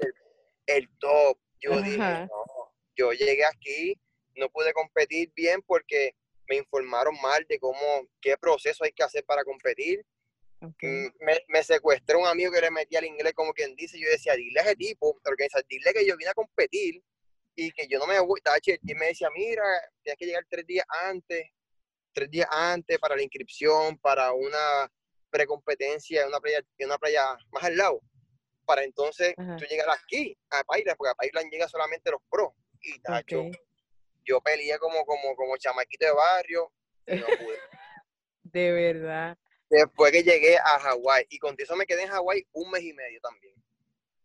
El, 0.67 0.89
top. 0.99 1.39
Yo 1.61 1.81
dije, 1.83 1.99
no, 1.99 2.73
yo 2.97 3.13
llegué 3.13 3.45
aquí, 3.45 4.01
no 4.37 4.49
pude 4.51 4.73
competir 4.73 5.33
bien 5.35 5.63
porque 5.63 6.15
me 6.49 6.57
informaron 6.57 7.15
mal 7.23 7.47
de 7.49 7.59
cómo, 7.59 8.09
qué 8.21 8.37
proceso 8.37 8.85
hay 8.85 8.93
que 8.93 9.03
hacer 9.03 9.25
para 9.25 9.45
competir. 9.45 10.05
Mm, 10.61 11.07
me, 11.21 11.39
me, 11.49 11.65
secuestré 11.65 12.17
un 12.17 12.27
amigo 12.27 12.53
que 12.53 12.61
le 12.61 12.71
metía 12.71 12.99
al 12.99 13.07
inglés 13.07 13.33
como 13.33 13.53
quien 13.53 13.75
dice, 13.77 13.99
yo 13.99 14.11
decía, 14.11 14.35
dile 14.35 14.61
a 14.61 14.65
ese 14.65 14.77
tipo, 14.77 15.19
dile 15.69 15.93
que 15.95 16.07
yo 16.07 16.17
vine 16.19 16.31
a 16.31 16.35
competir 16.35 17.03
y 17.55 17.71
que 17.73 17.87
yo 17.89 17.99
no 17.99 18.07
me 18.07 18.21
voy, 18.21 18.41
y 18.83 18.95
me 18.95 19.07
decía, 19.07 19.29
mira, 19.35 19.63
tienes 20.03 20.19
que 20.19 20.27
llegar 20.27 20.45
tres 20.49 20.67
días 20.67 20.85
antes, 21.03 21.47
tres 22.13 22.31
días 22.31 22.49
antes 22.51 22.99
para 22.99 23.17
la 23.17 23.23
inscripción, 23.23 23.97
para 23.99 24.33
una 24.33 24.91
precompetencia 25.31 26.23
en 26.23 26.29
una 26.29 26.41
playa, 26.41 26.61
en 26.79 26.87
una 26.87 26.99
playa 26.99 27.39
más 27.53 27.65
al 27.65 27.77
lado, 27.77 28.01
para 28.65 28.85
entonces 28.85 29.35
tú 29.37 29.65
llegar 29.69 29.89
aquí 29.91 30.37
a 30.51 30.63
Pipeline, 30.65 30.97
porque 30.97 31.11
a 31.11 31.15
Pipeline 31.15 31.51
llega 31.51 31.69
solamente 31.69 32.11
los 32.11 32.21
pros. 32.29 32.53
Y 32.83 32.99
tacho, 33.01 33.51
yo 34.25 34.41
peleé 34.41 34.79
como, 34.79 35.05
como, 35.05 35.35
como 35.37 35.57
chamaquito 35.57 36.07
de 36.07 36.13
barrio 36.13 36.73
y 37.07 37.17
no 37.17 37.27
pude. 37.39 37.59
de 38.45 38.73
verdad. 38.73 39.39
Después 39.69 40.11
que 40.13 40.23
llegué 40.23 40.59
a 40.59 40.79
Hawái, 40.81 41.27
y 41.29 41.39
con 41.39 41.55
eso 41.57 41.77
me 41.77 41.87
quedé 41.87 42.03
en 42.03 42.09
Hawái 42.09 42.45
un 42.53 42.71
mes 42.71 42.83
y 42.83 42.93
medio 42.93 43.21
también. 43.21 43.55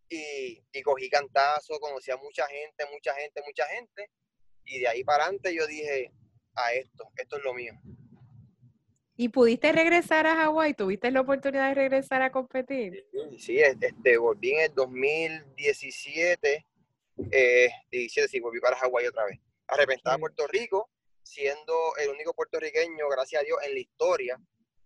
Y, 0.09 0.63
y 0.71 0.81
cogí 0.81 1.09
cantazo, 1.09 1.79
conocí 1.79 2.09
a 2.11 2.17
mucha 2.17 2.47
gente, 2.47 2.85
mucha 2.91 3.13
gente, 3.13 3.41
mucha 3.45 3.65
gente. 3.67 4.09
Y 4.65 4.79
de 4.79 4.87
ahí 4.87 5.03
para 5.03 5.25
adelante 5.25 5.53
yo 5.53 5.67
dije, 5.67 6.11
a 6.55 6.73
esto, 6.73 7.11
esto 7.17 7.37
es 7.37 7.43
lo 7.43 7.53
mío. 7.53 7.73
¿Y 9.17 9.29
pudiste 9.29 9.71
regresar 9.71 10.27
a 10.27 10.35
Hawái? 10.35 10.73
¿Tuviste 10.73 11.09
la 11.09 11.21
oportunidad 11.21 11.69
de 11.69 11.75
regresar 11.75 12.21
a 12.21 12.31
competir? 12.31 13.07
Sí, 13.37 13.59
este, 13.59 14.17
volví 14.17 14.51
en 14.51 14.61
el 14.65 14.73
2017, 14.75 16.65
eh, 17.31 17.69
17, 17.91 18.27
sí, 18.27 18.39
volví 18.41 18.59
para 18.59 18.75
Hawái 18.75 19.07
otra 19.07 19.25
vez. 19.25 19.39
A 19.67 19.77
representar 19.77 20.15
a 20.15 20.17
Puerto 20.17 20.47
Rico, 20.47 20.89
siendo 21.23 21.95
el 21.97 22.09
único 22.09 22.33
puertorriqueño, 22.33 23.09
gracias 23.09 23.41
a 23.41 23.45
Dios, 23.45 23.57
en 23.63 23.73
la 23.73 23.79
historia, 23.79 24.39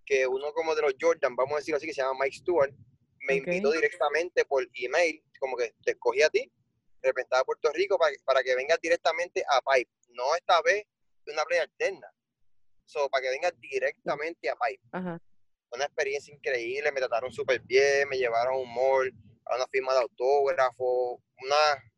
que 0.06 0.26
uno 0.26 0.54
como 0.54 0.74
de 0.76 0.82
los 0.82 0.96
Jordan, 1.00 1.36
vamos 1.36 1.54
a 1.54 1.58
decirlo 1.58 1.78
así, 1.78 1.88
que 1.88 1.94
se 1.94 2.02
llama 2.02 2.20
Mike 2.24 2.38
Stewart, 2.38 2.74
me 3.28 3.36
invitó 3.36 3.72
directamente 3.72 4.46
por 4.46 4.68
email, 4.74 5.24
como 5.40 5.58
que 5.58 5.76
te 5.84 5.92
escogí 5.92 6.22
a 6.22 6.30
ti, 6.30 6.52
representar 7.02 7.42
a 7.42 7.44
Puerto 7.44 7.72
Rico 7.74 7.98
para, 7.98 8.14
para 8.26 8.44
que 8.44 8.56
vengas 8.56 8.80
directamente 8.82 9.44
a 9.50 9.62
Pipe. 9.62 9.92
No 10.10 10.36
esta 10.36 10.62
vez 10.62 10.86
una 11.32 11.44
playa 11.44 11.64
alterna. 11.64 12.08
So, 12.86 13.10
para 13.10 13.24
que 13.24 13.30
venga 13.30 13.52
directamente 13.52 14.50
a 14.50 14.56
Pipe. 14.56 14.82
Una 15.72 15.86
experiencia 15.86 16.34
increíble, 16.34 16.92
me 16.92 17.00
trataron 17.00 17.32
súper 17.32 17.62
bien, 17.62 18.10
me 18.10 18.18
llevaron 18.18 18.56
a 18.56 18.58
un 18.58 18.74
mall, 18.74 19.14
a 19.46 19.56
una 19.56 19.68
firma 19.68 19.94
de 19.94 20.00
autógrafo, 20.00 21.22
una, 21.38 21.89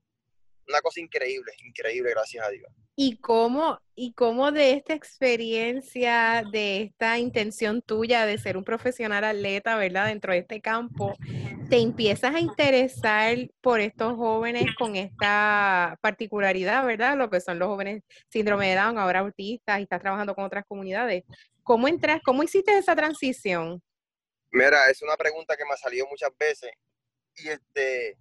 una 0.68 0.82
cosa 0.82 1.00
increíble, 1.00 1.52
increíble, 1.66 2.12
gracias 2.12 2.46
a 2.46 2.50
Dios. 2.50 2.72
¿Y 2.96 3.18
cómo, 3.18 3.80
¿Y 3.96 4.14
cómo 4.14 4.52
de 4.52 4.74
esta 4.74 4.94
experiencia, 4.94 6.44
de 6.52 6.84
esta 6.84 7.18
intención 7.18 7.82
tuya 7.82 8.26
de 8.26 8.38
ser 8.38 8.58
un 8.58 8.64
profesional 8.64 9.24
atleta, 9.24 9.76
¿verdad? 9.78 10.08
Dentro 10.08 10.34
de 10.34 10.40
este 10.40 10.62
campo, 10.62 11.16
te 11.70 11.78
empiezas 11.78 12.36
a 12.36 12.40
interesar 12.40 13.38
por 13.62 13.80
estos 13.80 14.16
jóvenes 14.16 14.66
con 14.78 14.96
esta 14.96 15.98
particularidad, 16.02 16.86
¿verdad? 16.86 17.18
Lo 17.18 17.30
que 17.30 17.40
son 17.40 17.60
los 17.60 17.70
jóvenes 17.70 18.04
síndrome 18.30 18.70
de 18.70 18.76
Down, 18.76 18.98
ahora 18.98 19.20
autistas, 19.20 19.80
y 19.80 19.84
estás 19.84 20.02
trabajando 20.02 20.36
con 20.36 20.44
otras 20.44 20.66
comunidades. 20.68 21.24
¿Cómo 21.64 21.88
entras, 21.88 22.22
cómo 22.24 22.44
hiciste 22.44 22.78
esa 22.78 22.96
transición? 22.96 23.82
Mira, 24.52 24.90
es 24.90 25.02
una 25.02 25.16
pregunta 25.16 25.56
que 25.56 25.64
me 25.64 25.74
ha 25.74 25.78
salido 25.78 26.06
muchas 26.08 26.32
veces. 26.38 26.72
Y 27.36 27.48
este, 27.48 28.18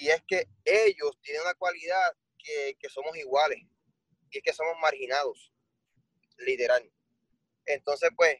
y 0.00 0.08
es 0.08 0.22
que 0.26 0.48
ellos 0.64 1.18
tienen 1.22 1.42
una 1.42 1.54
cualidad 1.54 2.16
que, 2.38 2.76
que 2.78 2.88
somos 2.88 3.16
iguales 3.16 3.60
y 4.30 4.38
es 4.38 4.42
que 4.42 4.52
somos 4.52 4.74
marginados, 4.80 5.52
literal. 6.38 6.90
Entonces, 7.66 8.10
pues, 8.16 8.36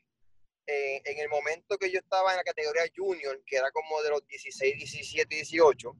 eh, 0.66 1.02
en 1.04 1.18
el 1.18 1.28
momento 1.28 1.76
que 1.76 1.90
yo 1.90 1.98
estaba 1.98 2.30
en 2.30 2.38
la 2.38 2.44
categoría 2.44 2.82
junior, 2.96 3.42
que 3.44 3.56
era 3.56 3.70
como 3.72 4.02
de 4.02 4.10
los 4.10 4.26
16, 4.26 4.76
17, 4.76 5.34
18, 5.34 5.96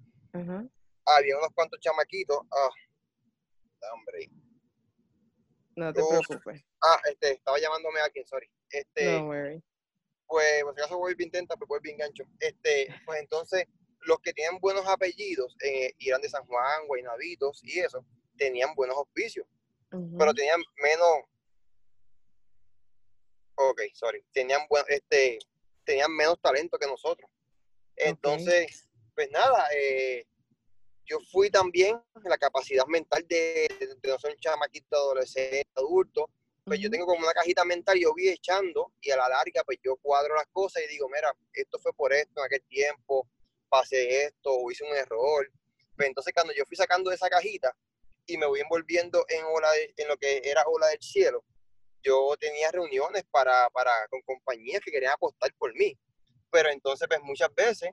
había 1.04 1.36
unos 1.36 1.50
cuantos 1.54 1.80
chamaquitos. 1.80 2.38
Ah, 2.50 2.70
hombre. 3.92 4.30
No 5.76 5.92
te 5.92 6.02
preocupes. 6.02 6.64
Ah, 6.82 7.00
este, 7.10 7.32
estaba 7.32 7.58
llamándome 7.58 8.00
a 8.00 8.04
alguien, 8.04 8.26
sorry. 8.26 8.50
Este, 8.70 9.18
no 9.18 9.26
worry. 9.26 9.62
Pues, 10.26 10.62
por 10.62 10.74
si 10.74 10.80
acaso 10.80 10.98
voy 10.98 11.14
bien 11.14 11.26
intenta, 11.26 11.56
pues 11.56 11.68
voy 11.68 11.80
bien 11.82 11.96
gancho. 11.96 12.24
Este, 12.38 12.94
pues 13.04 13.20
entonces, 13.20 13.66
los 14.00 14.20
que 14.20 14.32
tienen 14.32 14.58
buenos 14.60 14.86
apellidos, 14.86 15.56
eh, 15.62 15.92
eran 15.98 16.20
de 16.20 16.28
San 16.28 16.44
Juan, 16.46 16.86
Guaynabitos 16.86 17.62
y 17.64 17.80
eso, 17.80 18.04
tenían 18.36 18.74
buenos 18.74 18.96
auspicios 18.96 19.46
pero 19.90 20.32
tenían 20.34 20.62
menos, 20.82 21.08
ok, 23.56 23.80
sorry, 23.94 24.24
tenían, 24.32 24.60
este, 24.88 25.38
tenían 25.84 26.14
menos 26.14 26.40
talento 26.40 26.78
que 26.78 26.86
nosotros. 26.86 27.28
Entonces, 27.96 28.88
pues 29.14 29.30
nada, 29.30 29.66
eh, 29.74 30.26
yo 31.04 31.18
fui 31.32 31.50
también 31.50 32.00
la 32.24 32.38
capacidad 32.38 32.86
mental 32.86 33.26
de, 33.28 33.68
no 34.04 34.18
ser 34.18 34.32
un 34.32 34.38
chamaquito 34.38 34.96
adolescente, 34.96 35.68
adulto, 35.74 36.30
pues 36.64 36.78
yo 36.78 36.88
tengo 36.88 37.06
como 37.06 37.24
una 37.24 37.32
cajita 37.32 37.64
mental, 37.64 37.98
yo 37.98 38.14
vi 38.14 38.28
echando 38.28 38.92
y 39.00 39.10
a 39.10 39.16
la 39.16 39.28
larga 39.28 39.64
pues 39.64 39.78
yo 39.82 39.96
cuadro 39.96 40.36
las 40.36 40.46
cosas 40.52 40.84
y 40.84 40.88
digo, 40.88 41.08
mira, 41.08 41.34
esto 41.52 41.80
fue 41.80 41.92
por 41.94 42.12
esto 42.12 42.40
en 42.40 42.44
aquel 42.44 42.62
tiempo, 42.68 43.26
pasé 43.70 44.24
esto 44.24 44.52
o 44.52 44.70
hice 44.70 44.84
un 44.84 44.94
error. 44.94 45.50
Pues 45.96 46.08
entonces 46.08 46.34
cuando 46.34 46.52
yo 46.52 46.64
fui 46.66 46.76
sacando 46.76 47.08
de 47.08 47.16
esa 47.16 47.30
cajita, 47.30 47.74
y 48.26 48.36
me 48.36 48.46
voy 48.46 48.60
envolviendo 48.60 49.24
en, 49.28 49.44
ola 49.44 49.68
en 49.96 50.08
lo 50.08 50.16
que 50.16 50.40
era 50.44 50.62
Ola 50.66 50.88
del 50.88 51.00
Cielo, 51.00 51.44
yo 52.02 52.34
tenía 52.38 52.70
reuniones 52.70 53.24
para, 53.30 53.68
para, 53.70 53.92
con 54.08 54.20
compañías 54.22 54.80
que 54.80 54.90
querían 54.90 55.12
apostar 55.12 55.52
por 55.58 55.74
mí. 55.74 55.98
Pero 56.50 56.70
entonces, 56.70 57.06
pues 57.08 57.20
muchas 57.22 57.54
veces, 57.54 57.90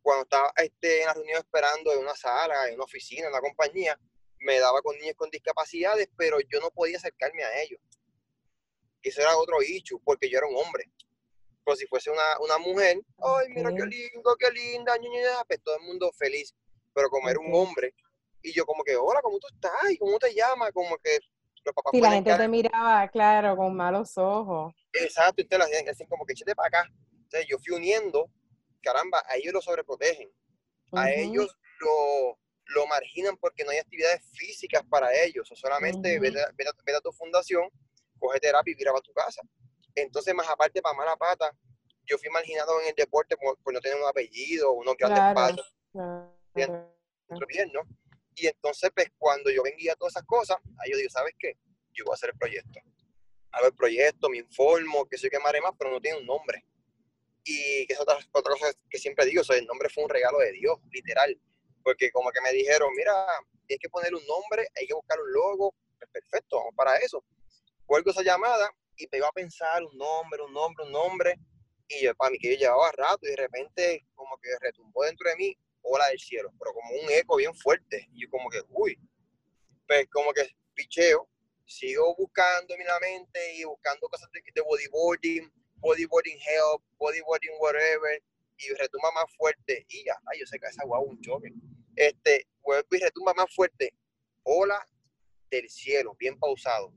cuando 0.00 0.24
estaba 0.24 0.52
este, 0.56 1.00
en 1.00 1.06
la 1.06 1.14
reunión 1.14 1.38
esperando 1.38 1.92
en 1.92 1.98
una 1.98 2.14
sala, 2.14 2.68
en 2.68 2.74
una 2.74 2.84
oficina, 2.84 3.26
en 3.26 3.32
una 3.32 3.40
compañía, 3.40 3.98
me 4.38 4.58
daba 4.58 4.82
con 4.82 4.96
niños 4.98 5.16
con 5.16 5.30
discapacidades, 5.30 6.08
pero 6.16 6.38
yo 6.40 6.60
no 6.60 6.70
podía 6.70 6.98
acercarme 6.98 7.44
a 7.44 7.62
ellos. 7.62 7.80
Eso 9.02 9.20
era 9.20 9.36
otro 9.36 9.62
issue, 9.62 10.00
porque 10.04 10.28
yo 10.28 10.38
era 10.38 10.46
un 10.46 10.56
hombre. 10.56 10.90
Pero 11.64 11.76
si 11.76 11.86
fuese 11.86 12.10
una, 12.10 12.38
una 12.40 12.58
mujer, 12.58 12.98
ay, 13.18 13.48
mira 13.50 13.70
qué 13.70 13.86
lindo, 13.86 14.36
qué 14.38 14.50
linda, 14.50 14.94
pues 15.46 15.62
todo 15.62 15.76
el 15.76 15.82
mundo 15.82 16.10
feliz. 16.12 16.54
Pero 16.92 17.08
como 17.08 17.28
era 17.28 17.38
un 17.38 17.54
hombre, 17.54 17.94
y 18.42 18.52
yo 18.52 18.66
como 18.66 18.82
que, 18.82 18.96
hola, 18.96 19.20
¿cómo 19.22 19.38
tú 19.38 19.46
estás? 19.54 19.90
¿Y 19.90 19.98
cómo 19.98 20.18
te 20.18 20.34
llamas? 20.34 20.72
Como 20.72 20.96
que 20.98 21.18
los 21.64 21.74
papás... 21.74 21.94
Y 21.94 22.00
la 22.00 22.10
gente 22.10 22.36
te 22.36 22.48
miraba, 22.48 23.08
claro, 23.08 23.56
con 23.56 23.74
malos 23.76 24.18
ojos. 24.18 24.74
Exacto, 24.92 25.36
y 25.38 25.42
entonces 25.42 25.96
la 25.98 26.08
como 26.08 26.26
que 26.26 26.32
échate 26.32 26.54
para 26.54 26.68
acá. 26.68 26.92
Entonces 27.12 27.46
yo 27.48 27.58
fui 27.58 27.76
uniendo, 27.76 28.28
caramba, 28.82 29.22
a 29.28 29.36
ellos 29.36 29.52
lo 29.52 29.62
sobreprotegen. 29.62 30.30
A 30.92 31.10
ellos 31.10 31.56
lo, 31.80 32.38
lo 32.66 32.86
marginan 32.86 33.36
porque 33.38 33.64
no 33.64 33.70
hay 33.70 33.78
actividades 33.78 34.20
físicas 34.34 34.82
para 34.90 35.08
ellos. 35.14 35.50
O 35.50 35.56
solamente 35.56 36.18
uh 36.18 36.96
a, 36.96 37.00
tu 37.00 37.12
fundación, 37.12 37.70
coge 38.18 38.40
terapia 38.40 38.72
y 38.72 38.74
vira 38.74 38.90
a 38.90 39.00
tu 39.00 39.12
casa. 39.12 39.40
Entonces, 39.94 40.34
más 40.34 40.48
aparte, 40.48 40.80
para 40.80 40.96
mala 40.96 41.16
pata, 41.16 41.54
yo 42.06 42.18
fui 42.18 42.30
marginado 42.30 42.80
en 42.80 42.88
el 42.88 42.94
deporte 42.94 43.36
por, 43.36 43.56
no 43.72 43.80
tener 43.80 43.98
un 43.98 44.08
apellido, 44.08 44.72
unos 44.72 44.96
grandes 44.96 45.20
claro, 45.20 45.34
padres. 45.34 45.66
Claro. 45.92 46.96
Bien, 47.48 47.70
¿no? 47.72 47.82
Y 48.34 48.46
entonces, 48.46 48.90
pues, 48.94 49.08
cuando 49.18 49.50
yo 49.50 49.62
venía 49.62 49.92
a 49.92 49.96
todas 49.96 50.14
esas 50.14 50.26
cosas, 50.26 50.56
ahí 50.78 50.90
yo 50.90 50.96
digo, 50.96 51.10
¿sabes 51.10 51.34
qué? 51.38 51.56
Yo 51.92 52.04
voy 52.04 52.12
a 52.12 52.14
hacer 52.14 52.30
el 52.30 52.38
proyecto. 52.38 52.80
Hago 53.52 53.66
el 53.66 53.74
proyecto, 53.74 54.28
me 54.30 54.38
informo, 54.38 55.06
que 55.06 55.18
soy 55.18 55.28
que 55.28 55.38
más, 55.38 55.52
pero 55.78 55.90
no 55.90 56.00
tiene 56.00 56.18
un 56.18 56.26
nombre. 56.26 56.64
Y 57.44 57.86
que 57.86 57.92
es 57.94 58.00
otra, 58.00 58.16
otra 58.32 58.52
cosa 58.52 58.72
que 58.88 58.98
siempre 58.98 59.26
digo, 59.26 59.42
o 59.48 59.52
el 59.52 59.66
nombre 59.66 59.88
fue 59.90 60.04
un 60.04 60.10
regalo 60.10 60.38
de 60.38 60.52
Dios, 60.52 60.78
literal. 60.90 61.38
Porque 61.82 62.10
como 62.10 62.30
que 62.30 62.40
me 62.40 62.52
dijeron, 62.52 62.90
mira, 62.96 63.26
hay 63.68 63.78
que 63.78 63.88
poner 63.88 64.14
un 64.14 64.24
nombre, 64.26 64.68
hay 64.74 64.86
que 64.86 64.94
buscar 64.94 65.20
un 65.20 65.32
logo. 65.32 65.74
Pues 65.98 66.10
perfecto, 66.10 66.56
vamos 66.56 66.74
para 66.74 66.96
eso. 66.96 67.24
Cuelgo 67.84 68.10
esa 68.10 68.22
llamada 68.22 68.72
y 69.02 69.08
me 69.10 69.18
iba 69.18 69.28
a 69.28 69.32
pensar 69.32 69.82
un 69.82 69.96
nombre, 69.96 70.42
un 70.42 70.52
nombre, 70.52 70.84
un 70.86 70.92
nombre. 70.92 71.34
Y 71.88 72.04
yo, 72.04 72.14
para 72.14 72.30
mí 72.30 72.38
que 72.38 72.52
yo 72.52 72.58
llevaba 72.58 72.92
rato 72.92 73.26
y 73.26 73.30
de 73.30 73.36
repente 73.36 74.06
como 74.14 74.36
que 74.38 74.48
retumbó 74.60 75.04
dentro 75.04 75.28
de 75.28 75.36
mí 75.36 75.56
ola 75.82 76.06
del 76.08 76.18
cielo, 76.18 76.52
pero 76.58 76.72
como 76.72 76.90
un 76.94 77.10
eco 77.10 77.36
bien 77.36 77.54
fuerte. 77.54 78.08
Y 78.12 78.22
yo 78.22 78.30
como 78.30 78.48
que, 78.48 78.62
uy, 78.68 78.98
pues 79.86 80.06
como 80.10 80.32
que 80.32 80.48
picheo, 80.74 81.28
sigo 81.66 82.14
buscando 82.16 82.74
en 82.74 82.86
la 82.86 83.00
mente 83.00 83.56
y 83.56 83.64
buscando 83.64 84.08
cosas 84.08 84.28
de, 84.32 84.62
bodyboarding, 84.62 85.52
bodyboarding 85.76 86.38
help, 86.38 86.82
bodyboarding 86.98 87.52
whatever, 87.58 88.22
y 88.58 88.68
retumba 88.74 89.10
más 89.12 89.24
fuerte. 89.36 89.84
Y 89.88 90.04
ya, 90.04 90.16
ay, 90.26 90.40
yo 90.40 90.46
sé 90.46 90.58
que 90.58 90.66
esa 90.66 90.84
guau 90.84 91.02
un 91.02 91.20
choque. 91.20 91.52
Este, 91.96 92.46
vuelvo 92.62 92.88
y 92.92 92.98
retumba 92.98 93.34
más 93.34 93.52
fuerte. 93.54 93.92
Ola 94.44 94.86
del 95.50 95.68
cielo, 95.68 96.14
bien 96.18 96.38
pausado. 96.38 96.92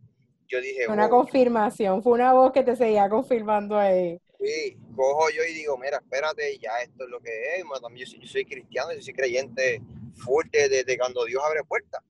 Yo 0.47 0.61
dije, 0.61 0.87
una 0.87 1.09
confirmación, 1.09 2.03
fue 2.03 2.13
una 2.13 2.33
voz 2.33 2.51
que 2.51 2.63
te 2.63 2.75
seguía 2.75 3.09
confirmando 3.09 3.77
ahí. 3.77 4.19
Sí, 4.39 4.77
cojo 4.95 5.29
yo 5.31 5.43
y 5.43 5.53
digo, 5.53 5.77
mira, 5.77 5.97
espérate, 5.97 6.57
ya 6.59 6.79
esto 6.81 7.05
es 7.05 7.09
lo 7.09 7.19
que 7.19 7.55
es. 7.55 7.63
Yo 7.63 8.05
soy, 8.05 8.19
yo 8.21 8.27
soy 8.27 8.45
cristiano, 8.45 8.93
yo 8.93 9.01
soy 9.01 9.13
creyente 9.13 9.81
fuerte 10.15 10.69
desde 10.69 10.97
cuando 10.97 11.25
Dios 11.25 11.41
abre 11.43 11.63
puertas. 11.63 12.03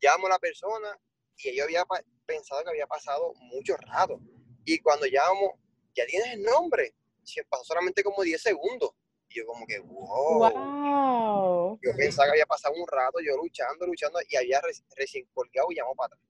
Llamo 0.00 0.26
a 0.26 0.30
la 0.30 0.38
persona 0.38 0.98
y 1.38 1.56
yo 1.56 1.64
había 1.64 1.84
pensado 2.24 2.62
que 2.62 2.70
había 2.70 2.86
pasado 2.86 3.32
mucho 3.40 3.76
rato. 3.76 4.20
Y 4.64 4.78
cuando 4.78 5.06
llamo, 5.06 5.58
ya 5.94 6.06
tienes 6.06 6.34
el 6.34 6.42
nombre. 6.42 6.94
Si 7.24 7.40
pasó 7.48 7.64
solamente 7.64 8.04
como 8.04 8.22
10 8.22 8.40
segundos. 8.40 8.90
Y 9.28 9.38
yo 9.38 9.46
como 9.46 9.66
que, 9.66 9.80
wow. 9.80 11.78
Yo 11.82 11.96
pensaba 11.96 12.26
que 12.26 12.32
había 12.32 12.46
pasado 12.46 12.74
un 12.76 12.86
rato 12.86 13.18
yo 13.20 13.36
luchando, 13.36 13.86
luchando 13.86 14.20
y 14.28 14.36
había 14.36 14.60
recién 14.96 15.26
colgado 15.32 15.68
y 15.70 15.76
llamó 15.76 15.94
para 15.94 16.14
atrás. 16.14 16.20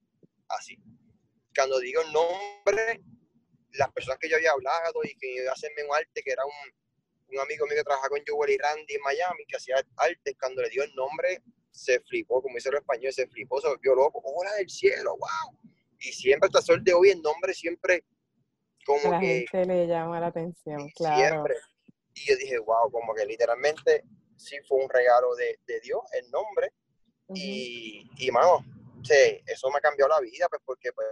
Así. 0.49 0.79
Cuando 1.55 1.79
digo 1.79 2.03
el 2.03 2.13
nombre, 2.13 3.03
las 3.73 3.93
personas 3.93 4.19
que 4.19 4.29
yo 4.29 4.37
había 4.37 4.53
hablado 4.53 5.01
y 5.05 5.15
que 5.17 5.35
iba 5.35 5.51
a 5.51 5.55
hacerme 5.55 5.85
un 5.85 5.95
arte, 5.95 6.23
que 6.23 6.33
era 6.33 6.45
un, 6.45 7.33
un 7.35 7.41
amigo 7.41 7.67
mío 7.67 7.77
que 7.77 7.85
trabajaba 7.85 8.11
con 8.11 8.23
Joel 8.27 8.51
y 8.51 8.59
Randy 8.59 8.95
en 8.95 9.03
Miami, 9.03 9.45
que 9.47 9.57
hacía 9.57 9.77
arte, 9.97 10.37
cuando 10.39 10.63
le 10.63 10.71
dio 10.71 10.83
el 10.83 10.95
nombre, 10.95 11.43
se 11.71 12.01
flipó, 12.01 12.43
como 12.43 12.55
dice 12.55 12.71
los 12.71 12.81
español, 12.81 13.13
se 13.13 13.27
flipó, 13.27 13.61
se 13.61 13.69
volvió 13.69 13.95
loco, 13.95 14.21
hola 14.25 14.55
del 14.55 14.69
cielo, 14.69 15.17
wow. 15.17 15.59
Y 15.99 16.13
siempre 16.13 16.49
hasta 16.49 16.61
sol 16.63 16.83
de 16.83 16.93
hoy 16.93 17.11
el 17.11 17.23
nombre 17.23 17.55
siempre 17.55 18.05
como 18.85 19.13
la 19.13 19.21
que... 19.21 19.47
Gente 19.51 19.67
le 19.67 19.87
llama 19.87 20.21
la 20.21 20.27
atención, 20.29 20.89
claro. 20.91 21.17
Siempre. 21.17 21.55
Y 22.15 22.29
yo 22.29 22.37
dije, 22.37 22.59
wow, 22.59 22.91
como 22.91 23.15
que 23.15 23.25
literalmente 23.25 24.05
sí 24.37 24.57
fue 24.69 24.83
un 24.85 24.91
regalo 24.91 25.35
de, 25.37 25.59
de 25.67 25.81
Dios, 25.81 26.01
el 26.13 26.31
nombre. 26.31 26.73
Y, 27.35 28.11
y, 28.19 28.31
mano, 28.31 28.65
sí, 29.03 29.41
eso 29.47 29.71
me 29.71 29.79
ha 29.79 29.81
cambiado 29.81 30.11
la 30.11 30.21
vida, 30.21 30.47
pues 30.51 30.61
porque 30.65 30.93
pues 30.93 31.07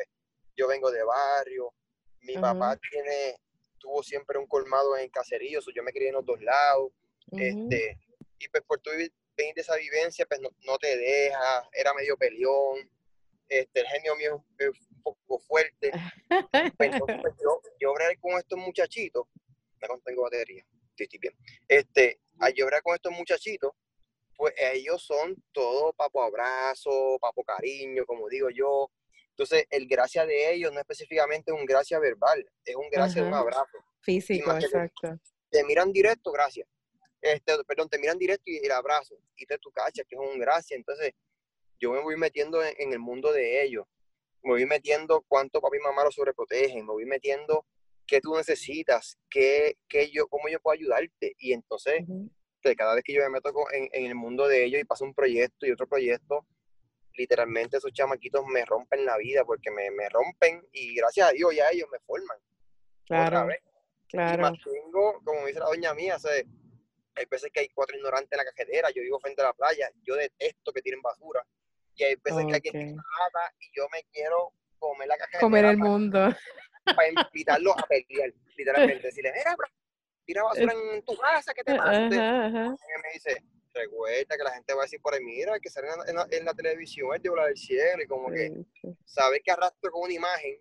yo 0.61 0.69
vengo 0.69 0.91
de 0.91 1.03
barrio, 1.03 1.73
mi 2.21 2.35
papá 2.35 2.77
tiene, 2.77 3.41
tuvo 3.79 4.03
siempre 4.03 4.39
un 4.39 4.47
colmado 4.47 4.95
en 4.99 5.09
caserío, 5.09 5.61
yo 5.75 5.83
me 5.83 5.93
crié 5.93 6.09
en 6.09 6.15
los 6.17 6.27
dos 6.27 6.41
lados, 6.43 6.93
este, 7.33 7.99
y 8.39 8.49
pues 8.49 8.63
por 8.65 8.79
tu 8.81 8.91
venir 8.91 9.55
de 9.55 9.61
esa 9.63 9.77
vivencia, 9.77 10.27
pues 10.27 10.39
no, 10.41 10.79
te 10.79 10.99
deja, 10.99 11.69
era 11.73 11.95
medio 11.95 12.15
peleón, 12.19 12.91
este, 13.49 13.81
el 13.81 13.87
genio 13.87 14.17
mío 14.17 14.45
es 14.59 14.69
un 14.69 15.03
poco 15.03 15.39
fuerte, 15.39 15.93
pues, 16.77 16.91
pues, 17.23 17.35
yo, 17.43 17.63
yo 17.81 17.95
con 18.21 18.39
estos 18.39 18.59
muchachitos, 18.59 19.27
no 19.81 19.99
tengo 20.05 20.23
batería, 20.25 20.63
estoy, 20.95 21.19
bien, 21.19 21.35
este, 21.69 22.21
a 22.39 22.51
yo 22.51 22.67
con 22.83 22.95
estos 22.95 23.13
muchachitos, 23.13 23.73
pues 24.37 24.55
ellos 24.59 25.03
son 25.03 25.43
todo 25.53 25.95
papo 25.95 26.23
abrazo, 26.23 27.19
papo 27.19 27.45
cariño, 27.45 28.05
como 28.05 28.29
digo 28.29 28.51
yo, 28.51 28.91
entonces, 29.41 29.67
el 29.71 29.87
gracia 29.89 30.27
de 30.27 30.53
ellos 30.53 30.71
no 30.71 30.81
específicamente 30.81 31.51
un 31.51 31.65
gracia 31.65 31.99
verbal, 31.99 32.47
es 32.63 32.77
un 32.77 32.91
gracia 32.91 33.23
de 33.23 33.29
un 33.29 33.33
abrazo. 33.33 33.79
Físico, 34.03 34.53
exacto. 34.53 35.19
Te, 35.49 35.65
miran 35.65 35.91
directo, 35.93 36.31
gracias. 36.31 36.69
Este, 37.23 37.55
perdón, 37.65 37.89
te 37.89 37.99
miran 37.99 38.19
directo 38.19 38.51
y 38.51 38.59
el 38.59 38.71
abrazo. 38.71 39.15
Y 39.37 39.47
te 39.47 39.57
tu 39.57 39.71
cacha, 39.71 40.05
que 40.07 40.15
es 40.15 40.21
un 40.21 40.39
gracia. 40.39 40.77
Entonces, 40.77 41.15
yo 41.79 41.91
me 41.91 42.03
voy 42.03 42.19
metiendo 42.19 42.63
en, 42.63 42.93
el 42.93 42.99
mundo 42.99 43.33
de 43.33 43.63
ellos. 43.63 43.87
Me 44.43 44.51
voy 44.51 44.67
metiendo 44.67 45.25
cuánto 45.27 45.63
papi 45.63 45.79
y 45.79 45.81
mamá 45.81 46.05
lo 46.05 46.11
sobreprotegen. 46.11 46.85
Me 46.85 46.93
voy 46.93 47.07
metiendo 47.07 47.65
qué 48.07 48.21
tú 48.21 48.37
necesitas, 48.37 49.17
qué, 49.31 49.79
qué 49.89 50.11
yo, 50.11 50.29
cómo 50.29 50.51
yo 50.51 50.61
puedo 50.61 50.75
ayudarte. 50.75 51.35
Y 51.39 51.55
entonces, 51.55 52.05
cada 52.77 52.95
vez 52.95 53.05
que 53.05 53.15
yo 53.15 53.23
me 53.23 53.31
meto 53.31 53.51
en, 53.73 53.89
en 53.91 54.05
el 54.05 54.15
mundo 54.15 54.47
de 54.47 54.67
ellos 54.67 54.83
y 54.83 54.85
paso 54.85 55.07
un 55.07 55.15
proyecto 55.15 55.65
y 55.65 55.71
otro 55.71 55.87
proyecto, 55.87 56.47
literalmente 57.17 57.77
esos 57.77 57.93
chamaquitos 57.93 58.45
me 58.47 58.65
rompen 58.65 59.05
la 59.05 59.17
vida 59.17 59.45
porque 59.45 59.71
me, 59.71 59.91
me 59.91 60.09
rompen 60.09 60.67
y 60.73 60.95
gracias 60.95 61.29
a 61.29 61.33
Dios 61.33 61.55
ya 61.55 61.71
ellos 61.71 61.89
me 61.91 61.99
forman. 62.01 62.39
Claro. 63.07 63.49
Claro. 64.09 64.35
Y 64.35 64.43
mantengo, 64.43 65.21
como 65.25 65.47
dice 65.47 65.61
la 65.61 65.67
doña 65.67 65.95
mía, 65.95 66.17
hay 67.15 67.25
veces 67.27 67.51
que 67.53 67.61
hay 67.61 67.69
cuatro 67.69 67.97
ignorantes 67.97 68.33
en 68.33 68.39
la 68.39 68.45
cajetera, 68.45 68.91
yo 68.91 69.03
vivo 69.03 69.21
frente 69.21 69.41
a 69.43 69.47
la 69.47 69.53
playa, 69.53 69.89
yo 70.03 70.17
detesto 70.17 70.73
que 70.73 70.83
tiren 70.83 71.01
basura. 71.01 71.45
Y 71.95 72.05
hay 72.05 72.17
veces 72.17 72.45
que 72.47 72.55
alguien 72.55 72.75
me 72.75 72.95
mata 72.95 73.55
y 73.59 73.71
yo 73.77 73.87
me 73.93 74.03
quiero 74.13 74.53
comer 74.79 75.09
la 75.09 75.17
cajetera. 75.17 75.41
Comer 75.41 75.65
el 75.67 75.77
mundo. 75.77 76.29
Para 76.85 77.09
invitarlos 77.09 77.77
a 77.77 77.87
pelear, 77.87 78.33
literalmente. 78.57 79.07
Decirle, 79.09 79.33
mira, 79.33 79.57
tira 80.25 80.43
basura 80.43 80.73
en 80.73 81.05
tu 81.05 81.17
casa, 81.17 81.53
¿qué 81.55 81.63
te 81.63 81.77
pasa? 81.77 82.07
Y 82.07 82.09
me 82.09 83.13
dice, 83.13 83.45
recuerda 83.75 84.37
que 84.37 84.45
la 84.45 84.53
gente 84.53 84.75
va 84.75 84.83
a 84.83 84.85
decir 84.85 85.01
por 85.01 85.15
ahí, 85.15 85.23
mira, 85.23 85.59
que 85.61 85.71
sale 85.71 85.89
en 86.07 86.15
la, 86.15 86.27
en 86.31 86.45
la, 86.45 86.55
televisión 86.55 87.11
el 87.15 87.23
de 87.23 87.31
del 87.31 87.57
cielo 87.57 88.03
y 88.03 88.07
como 88.07 88.31
que 88.31 88.53
sabe 89.05 89.41
que 89.41 89.51
arrastro 89.51 89.91
con 89.91 90.03
una 90.03 90.15
imagen 90.15 90.61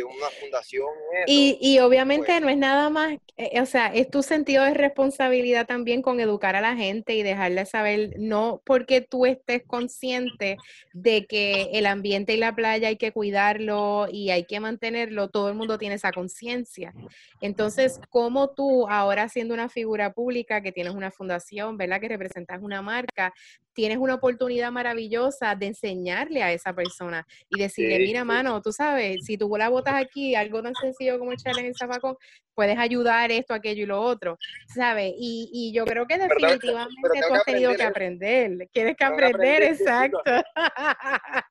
de 0.00 0.04
una 0.16 0.30
fundación. 0.40 0.88
y, 1.26 1.58
y, 1.60 1.78
obviamente 1.78 2.26
pues 2.26 2.40
no 2.42 2.48
es 2.48 2.56
nada 2.56 2.90
más, 2.90 3.18
eh, 3.36 3.60
o 3.60 3.66
sea, 3.66 3.86
es 3.88 4.10
tu 4.10 4.22
sentido 4.22 4.64
de 4.64 4.74
responsabilidad 4.74 5.66
también 5.66 6.02
con 6.02 6.20
educar 6.20 6.56
a 6.56 6.60
la 6.60 6.76
gente 6.76 7.14
y 7.14 7.22
dejarle 7.22 7.66
saber, 7.66 8.14
no 8.18 8.62
porque 8.64 9.00
tú 9.00 9.26
estés 9.26 9.62
consciente 9.66 10.56
de 10.92 11.26
que 11.26 11.70
el 11.72 11.86
ambiente 11.86 12.34
y 12.34 12.36
la 12.36 12.54
playa 12.54 12.88
hay 12.88 12.96
que 12.96 13.12
cuidarlo 13.12 14.08
y 14.10 14.30
hay 14.30 14.44
que 14.44 14.60
mantenerlo, 14.60 15.28
todo 15.28 15.48
el 15.48 15.54
mundo 15.54 15.78
tiene 15.78 15.96
esa 15.96 16.12
conciencia. 16.12 16.92
Entonces, 17.40 18.00
como 18.08 18.50
tú, 18.50 18.88
ahora 18.88 19.28
siendo 19.28 19.54
una 19.54 19.68
figura 19.68 20.12
pública, 20.12 20.62
que 20.62 20.72
tienes 20.72 20.94
una 20.94 21.10
fundación, 21.10 21.76
¿verdad? 21.76 22.00
Que 22.00 22.08
representas 22.08 22.60
una 22.62 22.82
marca, 22.82 23.32
tienes 23.80 23.96
una 23.96 24.16
oportunidad 24.16 24.70
maravillosa 24.70 25.54
de 25.54 25.68
enseñarle 25.68 26.42
a 26.42 26.52
esa 26.52 26.74
persona 26.74 27.26
y 27.48 27.58
decirle, 27.58 27.98
mira, 28.00 28.26
mano, 28.26 28.60
tú 28.60 28.72
sabes, 28.72 29.24
si 29.24 29.38
tú 29.38 29.50
la 29.56 29.70
botas 29.70 29.94
aquí, 29.94 30.34
algo 30.34 30.62
tan 30.62 30.74
sencillo 30.74 31.18
como 31.18 31.32
echarle 31.32 31.62
en 31.62 31.68
el 31.68 31.74
zapacón, 31.74 32.14
puedes 32.54 32.78
ayudar 32.78 33.32
esto, 33.32 33.54
aquello 33.54 33.84
y 33.84 33.86
lo 33.86 33.98
otro, 34.02 34.36
¿sabes? 34.74 35.14
Y, 35.16 35.48
y 35.50 35.72
yo 35.72 35.86
creo 35.86 36.06
que 36.06 36.18
definitivamente 36.18 37.20
tú 37.26 37.34
has 37.34 37.44
tenido 37.46 37.74
que 37.74 37.82
aprender, 37.82 38.68
tienes 38.70 38.96
que 38.98 39.04
aprender, 39.06 39.62
exacto. 39.62 40.20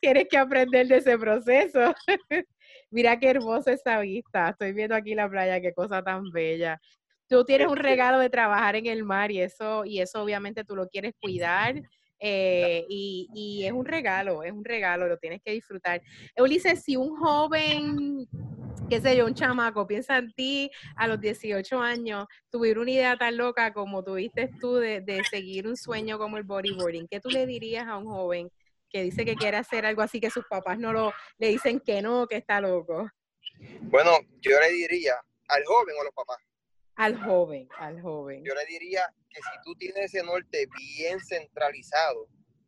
tienes 0.00 0.28
que 0.30 0.38
aprender 0.38 0.86
de 0.86 0.98
ese 0.98 1.18
proceso. 1.18 1.96
Mira 2.92 3.18
qué 3.18 3.30
hermosa 3.30 3.72
esa 3.72 3.98
vista. 3.98 4.50
Estoy 4.50 4.72
viendo 4.72 4.94
aquí 4.94 5.16
la 5.16 5.28
playa, 5.28 5.60
qué 5.60 5.72
cosa 5.72 6.00
tan 6.00 6.30
bella 6.30 6.80
tú 7.28 7.44
tienes 7.44 7.68
un 7.68 7.76
regalo 7.76 8.18
de 8.18 8.30
trabajar 8.30 8.76
en 8.76 8.86
el 8.86 9.04
mar 9.04 9.30
y 9.30 9.40
eso, 9.40 9.84
y 9.84 10.00
eso 10.00 10.22
obviamente 10.22 10.64
tú 10.64 10.74
lo 10.74 10.88
quieres 10.88 11.14
cuidar. 11.20 11.80
Eh, 12.20 12.84
y, 12.88 13.28
y, 13.32 13.64
es 13.64 13.70
un 13.70 13.84
regalo, 13.84 14.42
es 14.42 14.50
un 14.50 14.64
regalo, 14.64 15.06
lo 15.06 15.18
tienes 15.18 15.40
que 15.44 15.52
disfrutar. 15.52 16.02
Ulises, 16.36 16.82
si 16.82 16.96
un 16.96 17.16
joven, 17.16 18.26
qué 18.88 19.00
sé 19.00 19.16
yo, 19.16 19.24
un 19.24 19.34
chamaco, 19.34 19.86
piensa 19.86 20.18
en 20.18 20.32
ti 20.32 20.68
a 20.96 21.06
los 21.06 21.20
18 21.20 21.80
años, 21.80 22.26
tuviera 22.50 22.80
una 22.80 22.90
idea 22.90 23.16
tan 23.16 23.36
loca 23.36 23.72
como 23.72 24.02
tuviste 24.02 24.50
tú 24.60 24.76
de, 24.76 25.00
de 25.00 25.22
seguir 25.30 25.68
un 25.68 25.76
sueño 25.76 26.18
como 26.18 26.38
el 26.38 26.42
bodyboarding, 26.42 27.06
¿qué 27.08 27.20
tú 27.20 27.30
le 27.30 27.46
dirías 27.46 27.86
a 27.86 27.98
un 27.98 28.06
joven 28.06 28.50
que 28.90 29.02
dice 29.02 29.24
que 29.24 29.36
quiere 29.36 29.58
hacer 29.58 29.86
algo 29.86 30.02
así 30.02 30.18
que 30.18 30.30
sus 30.30 30.44
papás 30.46 30.76
no 30.76 30.92
lo, 30.92 31.12
le 31.38 31.48
dicen 31.48 31.78
que 31.78 32.02
no, 32.02 32.26
que 32.26 32.36
está 32.36 32.60
loco? 32.60 33.08
Bueno, 33.82 34.10
yo 34.40 34.58
le 34.58 34.70
diría 34.70 35.14
al 35.46 35.64
joven 35.64 35.94
o 35.96 36.00
a 36.00 36.04
los 36.04 36.14
papás 36.14 36.38
al 36.98 37.16
joven, 37.22 37.68
al 37.78 38.02
joven. 38.02 38.44
Yo 38.44 38.54
le 38.54 38.66
diría 38.66 39.08
que 39.30 39.40
si 39.40 39.62
tú 39.64 39.72
tienes 39.76 40.06
ese 40.12 40.24
norte 40.24 40.66
bien 40.76 41.20
centralizado, 41.20 42.26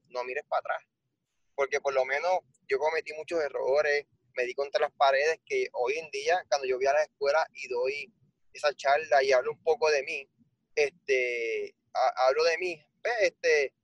no 0.09 0.23
mires 0.23 0.45
para 0.49 0.61
atrás. 0.61 0.85
Porque 1.57 1.81
por 1.81 1.93
lo 1.93 2.05
menos 2.05 2.39
yo 2.69 2.79
cometí 2.79 3.13
muchos 3.15 3.43
errores, 3.43 4.07
me 4.37 4.45
di 4.45 4.55
contra 4.55 4.83
las 4.83 4.93
paredes 4.93 5.41
que 5.45 5.67
hoy 5.73 5.99
en 5.99 6.09
día, 6.13 6.45
cuando 6.49 6.69
yo 6.69 6.77
voy 6.77 6.87
a 6.87 6.93
la 6.93 7.03
escuela 7.03 7.45
y 7.55 7.67
doy 7.67 8.15
esa 8.53 8.73
charla 8.73 9.21
y 9.25 9.33
hablo 9.33 9.51
un 9.51 9.63
poco 9.65 9.91
de 9.91 10.05
mí, 10.05 10.31
este, 10.77 11.75
hablo 11.93 12.45
de 12.45 12.59
mí, 12.59 12.81
este, 13.23 13.75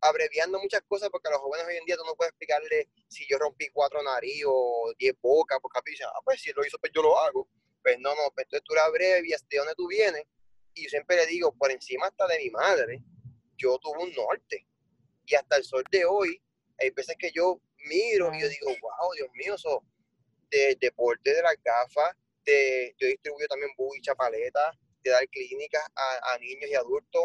abreviando 0.00 0.60
muchas 0.60 0.82
cosas 0.82 1.08
porque 1.10 1.26
a 1.26 1.32
los 1.32 1.40
jóvenes 1.40 1.66
hoy 1.66 1.76
en 1.76 1.84
día 1.86 1.96
tú 1.96 2.04
no 2.04 2.14
puedes 2.14 2.30
explicarle 2.30 2.88
si 3.08 3.26
yo 3.28 3.36
rompí 3.36 3.68
cuatro 3.72 4.00
nariz 4.04 4.44
o 4.46 4.94
diez 4.96 5.16
bocas, 5.20 5.58
porque 5.60 5.80
dicen, 5.90 6.06
ah, 6.08 6.20
pues 6.24 6.40
si 6.40 6.52
lo 6.52 6.64
hizo, 6.64 6.78
pues 6.78 6.92
yo 6.94 7.02
lo 7.02 7.18
hago 7.18 7.48
pues 7.86 8.00
no, 8.00 8.10
no, 8.16 8.32
pues 8.34 8.46
entonces 8.46 8.64
tú 8.64 8.74
la 8.74 8.84
abrevias 8.86 9.46
de 9.48 9.58
dónde 9.58 9.72
tú 9.76 9.86
vienes, 9.86 10.24
y 10.74 10.82
yo 10.82 10.88
siempre 10.88 11.14
le 11.18 11.26
digo, 11.26 11.54
por 11.54 11.70
encima 11.70 12.08
hasta 12.08 12.26
de 12.26 12.38
mi 12.38 12.50
madre, 12.50 13.00
yo 13.56 13.78
tuve 13.78 14.02
un 14.02 14.12
norte, 14.12 14.66
y 15.24 15.36
hasta 15.36 15.56
el 15.56 15.62
sol 15.62 15.84
de 15.88 16.04
hoy, 16.04 16.42
hay 16.80 16.90
veces 16.90 17.14
que 17.16 17.30
yo 17.30 17.60
miro 17.88 18.34
y 18.34 18.40
yo 18.40 18.48
digo, 18.48 18.66
wow, 18.66 19.12
Dios 19.14 19.28
mío, 19.34 19.54
eso, 19.54 19.84
de 20.50 20.76
deporte 20.80 21.32
de 21.32 21.42
las 21.42 21.54
gafas, 21.62 22.16
de, 22.44 22.92
yo 22.98 23.06
distribuyo 23.06 23.46
también 23.46 23.70
buggy 23.78 24.00
chapaleta, 24.00 24.76
de 25.04 25.10
dar 25.12 25.28
clínicas 25.28 25.84
a, 25.94 26.36
niños 26.38 26.68
y 26.68 26.74
adultos, 26.74 27.22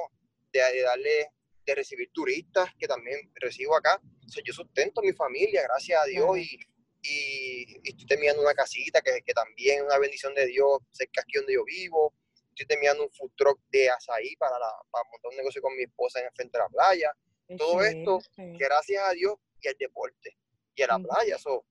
de, 0.53 0.81
darle, 0.83 1.31
de 1.65 1.73
recibir 1.73 2.11
turistas, 2.11 2.69
que 2.77 2.87
también 2.87 3.31
recibo 3.33 3.75
acá. 3.75 3.99
yo 4.45 4.53
sustento 4.53 5.01
a 5.01 5.05
mi 5.05 5.13
familia, 5.13 5.63
gracias 5.63 6.03
a 6.03 6.05
Dios, 6.05 6.37
y, 6.37 6.59
y, 7.01 7.89
estoy 7.89 8.05
terminando 8.05 8.41
una 8.41 8.53
casita 8.53 9.01
que, 9.01 9.21
que 9.21 9.33
también 9.33 9.79
es 9.79 9.85
una 9.85 9.97
bendición 9.97 10.33
de 10.33 10.45
Dios, 10.45 10.79
cerca 10.91 11.21
aquí 11.21 11.37
donde 11.37 11.53
yo 11.53 11.63
vivo. 11.65 12.13
Estoy 12.49 12.65
terminando 12.67 13.03
un 13.03 13.11
food 13.11 13.31
truck 13.35 13.59
de 13.69 13.89
azaí 13.89 14.35
para, 14.35 14.57
para 14.91 15.05
montar 15.09 15.31
un 15.31 15.37
negocio 15.37 15.61
con 15.61 15.75
mi 15.75 15.83
esposa 15.83 16.19
en 16.19 16.25
el 16.25 16.31
frente 16.33 16.57
de 16.57 16.63
la 16.63 16.69
playa. 16.69 17.11
Todo 17.57 17.83
esto, 17.83 18.21
gracias 18.37 19.03
a 19.07 19.11
Dios 19.11 19.35
y 19.61 19.67
al 19.67 19.75
deporte 19.77 20.37
y 20.75 20.81
a 20.81 20.87
la 20.87 20.99
playa. 20.99 21.37
So, 21.37 21.65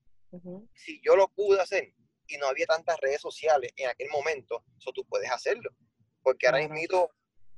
Si 0.74 1.00
yo 1.02 1.16
lo 1.16 1.28
pude 1.28 1.60
hacer 1.60 1.92
y 2.26 2.36
no 2.38 2.46
había 2.46 2.66
tantas 2.66 2.98
redes 3.00 3.20
sociales 3.20 3.72
en 3.76 3.88
aquel 3.88 4.08
momento, 4.10 4.64
eso 4.78 4.92
tú 4.92 5.04
puedes 5.06 5.30
hacerlo. 5.30 5.70
Porque 6.22 6.46
ahora 6.46 6.68
mismo, 6.68 7.10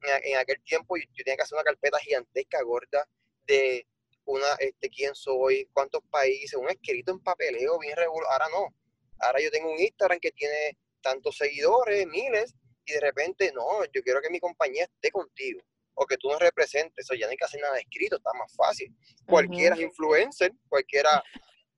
en, 0.03 0.37
aquel 0.37 0.63
tiempo, 0.63 0.97
yo, 0.97 1.05
tenía 1.25 1.37
que 1.37 1.43
hacer 1.43 1.57
una 1.57 1.65
carpeta 1.65 1.99
gigantesca, 1.99 2.63
gorda, 2.63 3.09
de 3.47 3.87
una, 4.25 4.47
este, 4.59 4.89
quién 4.89 5.15
soy, 5.15 5.69
cuántos 5.73 6.03
países, 6.11 6.55
un 6.55 6.69
escrito 6.69 7.13
en 7.13 7.21
papeleo 7.21 7.79
bien 7.79 7.97
regular. 7.97 8.31
Ahora 8.33 8.47
no. 8.51 8.75
Ahora 9.21 9.41
yo 9.41 9.51
tengo 9.51 9.71
un 9.71 9.79
Instagram 9.79 10.19
que 10.21 10.33
tiene 10.33 10.79
tantos 11.01 11.37
seguidores, 11.37 12.07
miles, 12.07 12.55
y 12.85 12.93
de 12.93 13.01
repente, 13.01 13.53
no, 13.53 13.85
yo 13.93 14.03
quiero 14.03 14.21
que 14.21 14.31
mi 14.31 14.41
compañía 14.41 14.85
esté 14.85 15.11
contigo 15.11 15.61
o 15.95 16.07
que 16.07 16.17
tú 16.17 16.29
nos 16.29 16.41
representes, 16.41 17.05
eso 17.05 17.15
ya 17.15 17.27
no 17.27 17.31
hay 17.31 17.37
que 17.37 17.45
hacer 17.45 17.61
nada 17.61 17.79
escrito, 17.79 18.17
está 18.17 18.33
más 18.33 18.55
fácil. 18.57 18.95
Cualquiera 19.27 19.75
es 19.75 19.83
influencer, 19.83 20.53
cualquiera 20.69 21.23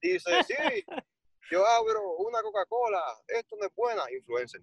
dice, 0.00 0.30
sí, 0.46 0.84
yo 1.50 1.66
abro 1.66 2.16
una 2.16 2.42
Coca-Cola, 2.42 3.02
esto 3.28 3.56
no 3.56 3.66
es 3.66 3.74
buena, 3.74 4.02
influencer, 4.10 4.60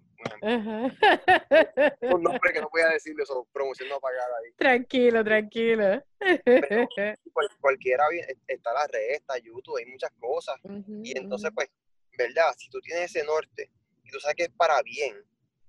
Un 2.02 2.22
nombre 2.22 2.52
que 2.52 2.60
no 2.60 2.68
voy 2.70 2.82
a 2.82 2.88
decirle 2.90 3.22
eso, 3.22 3.46
promoción 3.52 3.88
no 3.88 4.00
pagada 4.00 4.34
ahí. 4.44 4.52
Tranquilo, 4.56 5.24
tranquilo. 5.24 6.02
cualquiera, 7.60 8.04
está 8.46 8.72
la 8.72 8.86
red, 8.86 9.10
está 9.10 9.38
YouTube, 9.38 9.78
hay 9.78 9.86
muchas 9.86 10.10
cosas. 10.18 10.56
y 11.02 11.16
entonces, 11.16 11.50
pues, 11.54 11.68
¿verdad? 12.16 12.54
Si 12.56 12.68
tú 12.68 12.80
tienes 12.80 13.14
ese 13.14 13.24
norte 13.24 13.70
y 14.02 14.10
tú 14.10 14.20
sabes 14.20 14.36
que 14.36 14.44
es 14.44 14.50
para 14.50 14.82
bien 14.82 15.24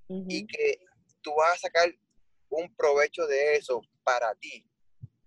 y 0.09 0.45
que 0.45 0.79
tú 1.21 1.33
vas 1.35 1.53
a 1.53 1.57
sacar 1.57 1.93
un 2.49 2.73
provecho 2.75 3.25
de 3.27 3.55
eso 3.55 3.81
para 4.03 4.33
ti. 4.35 4.65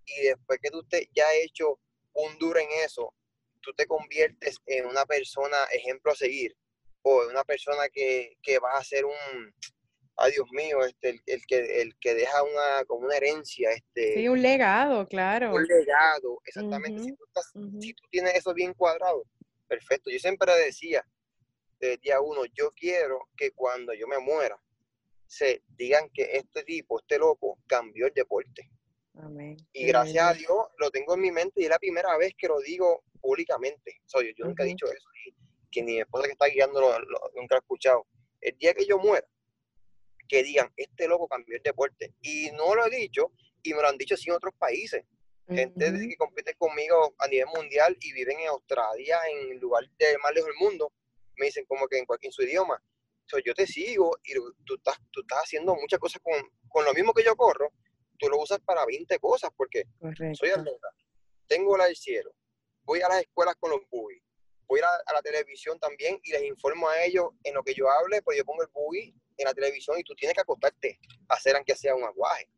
Y 0.06 0.22
después 0.26 0.60
que 0.62 0.70
tú 0.70 0.82
te, 0.84 1.08
ya 1.14 1.26
has 1.26 1.34
hecho 1.44 1.80
un 2.12 2.38
duro 2.38 2.58
en 2.60 2.68
eso, 2.84 3.12
tú 3.66 3.74
te 3.74 3.86
conviertes 3.86 4.58
en 4.66 4.86
una 4.86 5.04
persona 5.04 5.56
ejemplo 5.72 6.12
a 6.12 6.16
seguir 6.16 6.56
o 7.02 7.24
en 7.24 7.30
una 7.30 7.44
persona 7.44 7.88
que, 7.92 8.36
que 8.42 8.58
va 8.58 8.78
a 8.78 8.84
ser 8.84 9.04
un, 9.04 9.14
ay 10.16 10.32
Dios 10.32 10.46
mío, 10.52 10.84
este, 10.84 11.20
el, 11.26 11.46
que, 11.46 11.82
el 11.82 11.96
que 11.98 12.14
deja 12.14 12.42
una, 12.42 12.84
como 12.86 13.06
una 13.06 13.16
herencia. 13.16 13.70
Este, 13.70 14.14
sí, 14.14 14.28
un 14.28 14.40
legado, 14.40 15.06
claro. 15.06 15.54
Un 15.54 15.64
legado, 15.64 16.40
exactamente. 16.44 17.02
si, 17.02 17.12
tú 17.12 17.24
estás, 17.26 17.52
si 17.80 17.94
tú 17.94 18.02
tienes 18.10 18.34
eso 18.34 18.54
bien 18.54 18.72
cuadrado, 18.74 19.24
perfecto. 19.66 20.10
Yo 20.10 20.18
siempre 20.18 20.52
decía, 20.56 21.06
desde 21.78 21.98
día 21.98 22.20
uno, 22.20 22.44
yo 22.54 22.72
quiero 22.72 23.28
que 23.36 23.50
cuando 23.50 23.92
yo 23.94 24.06
me 24.06 24.18
muera, 24.18 24.58
se 25.26 25.62
digan 25.68 26.08
que 26.10 26.36
este 26.36 26.62
tipo, 26.62 27.00
este 27.00 27.18
loco, 27.18 27.58
cambió 27.66 28.06
el 28.06 28.14
deporte. 28.14 28.70
Y 29.72 29.86
gracias 29.86 30.24
a 30.24 30.34
Dios 30.34 30.56
lo 30.78 30.90
tengo 30.90 31.14
en 31.14 31.20
mi 31.20 31.30
mente 31.30 31.60
y 31.60 31.64
es 31.64 31.70
la 31.70 31.78
primera 31.78 32.16
vez 32.16 32.34
que 32.36 32.48
lo 32.48 32.60
digo 32.60 33.04
públicamente. 33.20 34.00
Soy 34.04 34.34
yo, 34.36 34.44
nunca 34.44 34.64
he 34.64 34.66
dicho 34.66 34.86
eso. 34.86 35.08
Y 35.26 35.34
que 35.70 35.82
mi 35.82 36.00
esposa 36.00 36.26
que 36.26 36.32
está 36.32 36.46
guiando 36.46 36.80
nunca 37.34 37.56
ha 37.56 37.58
escuchado. 37.58 38.06
El 38.40 38.56
día 38.58 38.74
que 38.74 38.86
yo 38.86 38.98
muera, 38.98 39.26
que 40.28 40.42
digan, 40.42 40.72
este 40.76 41.08
loco 41.08 41.28
cambió 41.28 41.56
el 41.56 41.62
deporte. 41.62 42.14
Y 42.20 42.50
no 42.52 42.74
lo 42.74 42.86
he 42.86 42.90
dicho, 42.90 43.32
y 43.62 43.74
me 43.74 43.82
lo 43.82 43.88
han 43.88 43.98
dicho 43.98 44.16
sí 44.16 44.28
en 44.28 44.36
otros 44.36 44.54
países. 44.58 45.04
Gente 45.48 45.92
que 45.92 46.16
compite 46.16 46.54
conmigo 46.54 47.14
a 47.18 47.28
nivel 47.28 47.46
mundial 47.54 47.96
y 48.00 48.12
viven 48.12 48.40
en 48.40 48.48
Australia, 48.48 49.18
en 49.30 49.52
el 49.52 49.58
lugar 49.58 49.88
de 49.96 50.18
más 50.18 50.34
lejos 50.34 50.48
del 50.48 50.68
mundo, 50.68 50.92
me 51.36 51.46
dicen 51.46 51.64
como 51.66 51.86
que 51.86 51.98
en 51.98 52.04
cualquier 52.04 52.32
su 52.32 52.42
idioma, 52.42 52.82
yo 53.44 53.54
te 53.54 53.66
sigo 53.66 54.18
y 54.24 54.34
tú 54.64 54.74
estás, 54.76 54.96
tú 55.10 55.20
estás 55.20 55.40
haciendo 55.44 55.74
muchas 55.74 55.98
cosas 55.98 56.20
con, 56.22 56.34
con, 56.68 56.84
lo 56.84 56.92
mismo 56.94 57.12
que 57.12 57.24
yo 57.24 57.36
corro, 57.36 57.72
tú 58.16 58.28
lo 58.28 58.38
usas 58.38 58.58
para 58.60 58.84
20 58.84 59.18
cosas, 59.18 59.50
porque 59.56 59.84
soy 60.34 60.50
atleta, 60.50 60.88
tengo 61.46 61.76
la 61.76 61.86
del 61.86 61.96
cielo, 61.96 62.32
voy 62.84 63.00
a 63.02 63.08
las 63.08 63.20
escuelas 63.20 63.56
con 63.56 63.70
los 63.70 63.80
buggy, 63.90 64.22
voy 64.66 64.80
a 64.80 65.12
la, 65.12 65.22
televisión 65.22 65.78
también 65.78 66.18
y 66.22 66.32
les 66.32 66.42
informo 66.42 66.88
a 66.88 67.04
ellos 67.04 67.30
en 67.42 67.54
lo 67.54 67.62
que 67.62 67.74
yo 67.74 67.90
hable, 67.90 68.22
pues 68.22 68.38
yo 68.38 68.44
pongo 68.44 68.62
el 68.62 68.68
buggy 68.72 69.14
en 69.36 69.44
la 69.44 69.54
televisión 69.54 69.98
y 69.98 70.04
tú 70.04 70.14
tienes 70.14 70.34
que 70.34 70.40
acostarte 70.40 70.98
a 71.28 71.34
hacer 71.34 71.56
aunque 71.56 71.74
sea 71.74 71.94
un 71.94 72.04
aguaje. 72.04 72.48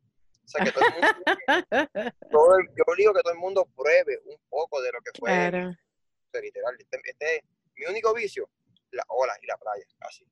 O 0.44 0.50
sea, 0.50 0.64
que 0.64 0.72
todo 0.72 0.84
el 0.86 0.92
mundo, 0.94 1.12
yo 2.30 2.94
digo 2.96 3.12
que 3.12 3.20
todo 3.20 3.32
el 3.32 3.38
mundo 3.38 3.66
pruebe 3.76 4.18
un 4.24 4.38
poco 4.48 4.80
de 4.80 4.92
lo 4.92 5.00
que 5.00 5.10
fue. 5.18 5.30
Literal, 6.40 6.76
este, 6.78 7.00
este, 7.04 7.36
es 7.36 7.42
mi 7.74 7.86
único 7.86 8.14
vicio, 8.14 8.48
la 8.92 9.04
ola 9.08 9.36
y 9.42 9.46
la 9.46 9.56
playa, 9.56 9.84
así. 10.00 10.24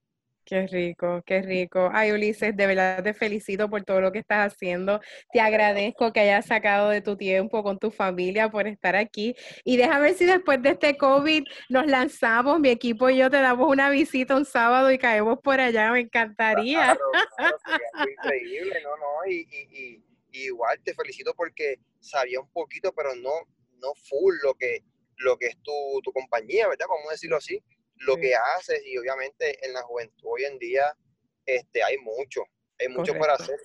Qué 0.46 0.64
rico, 0.68 1.24
qué 1.26 1.42
rico. 1.42 1.90
Ay, 1.92 2.12
Ulises, 2.12 2.56
de 2.56 2.66
verdad 2.68 3.02
te 3.02 3.14
felicito 3.14 3.68
por 3.68 3.82
todo 3.82 4.00
lo 4.00 4.12
que 4.12 4.20
estás 4.20 4.52
haciendo. 4.52 5.00
Te 5.32 5.40
agradezco 5.40 6.12
que 6.12 6.20
hayas 6.20 6.46
sacado 6.46 6.88
de 6.90 7.00
tu 7.00 7.16
tiempo 7.16 7.64
con 7.64 7.80
tu 7.80 7.90
familia 7.90 8.48
por 8.48 8.68
estar 8.68 8.94
aquí. 8.94 9.34
Y 9.64 9.76
déjame 9.76 10.02
ver 10.02 10.14
si 10.14 10.24
después 10.24 10.62
de 10.62 10.70
este 10.70 10.96
COVID 10.96 11.42
nos 11.68 11.88
lanzamos, 11.88 12.60
mi 12.60 12.68
equipo 12.68 13.10
y 13.10 13.16
yo 13.16 13.28
te 13.28 13.40
damos 13.40 13.68
una 13.68 13.90
visita 13.90 14.36
un 14.36 14.44
sábado 14.44 14.92
y 14.92 14.98
caemos 14.98 15.40
por 15.42 15.60
allá. 15.60 15.90
Me 15.90 16.02
encantaría. 16.02 16.96
increíble, 18.08 18.80
¿no? 18.84 18.96
no 18.98 19.28
y, 19.28 19.48
y, 19.50 20.02
y, 20.32 20.46
igual 20.46 20.78
te 20.84 20.94
felicito 20.94 21.34
porque 21.34 21.80
sabía 21.98 22.38
un 22.38 22.48
poquito, 22.52 22.92
pero 22.92 23.16
no, 23.16 23.32
no 23.80 23.94
full 23.96 24.36
lo 24.44 24.54
que, 24.54 24.84
lo 25.16 25.36
que 25.38 25.46
es 25.46 25.56
tu, 25.60 25.72
tu 26.04 26.12
compañía, 26.12 26.68
¿verdad? 26.68 26.86
Vamos 26.88 27.08
a 27.08 27.14
decirlo 27.14 27.36
así 27.36 27.60
lo 27.98 28.16
que 28.16 28.34
haces 28.34 28.82
y 28.84 28.98
obviamente 28.98 29.64
en 29.64 29.72
la 29.72 29.82
juventud 29.82 30.24
hoy 30.24 30.44
en 30.44 30.58
día 30.58 30.96
este, 31.44 31.82
hay 31.82 31.96
mucho, 31.98 32.42
hay 32.78 32.88
mucho 32.88 33.14
para 33.14 33.34
hacer. 33.34 33.56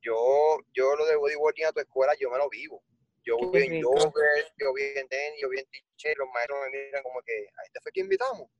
yo, 0.00 0.58
yo 0.72 0.96
lo 0.96 1.06
de 1.06 1.16
bodyboarding 1.16 1.66
a 1.66 1.72
tu 1.72 1.80
escuela, 1.80 2.14
yo 2.18 2.30
me 2.30 2.38
lo 2.38 2.48
vivo. 2.48 2.82
Yo 3.24 3.36
voy 3.36 3.62
en 3.62 3.80
yoga, 3.80 4.10
yo 4.58 4.70
voy 4.70 4.82
en 4.96 5.06
tenis, 5.08 5.40
yo 5.40 5.48
voy 5.48 5.58
en 5.58 5.66
teacher, 5.66 6.16
los 6.18 6.28
maestros 6.34 6.58
me 6.64 6.70
miran 6.70 7.02
como 7.04 7.20
que, 7.22 7.46
¿a 7.56 7.64
este 7.64 7.80
fue 7.80 7.92
que 7.92 8.00
invitamos? 8.00 8.50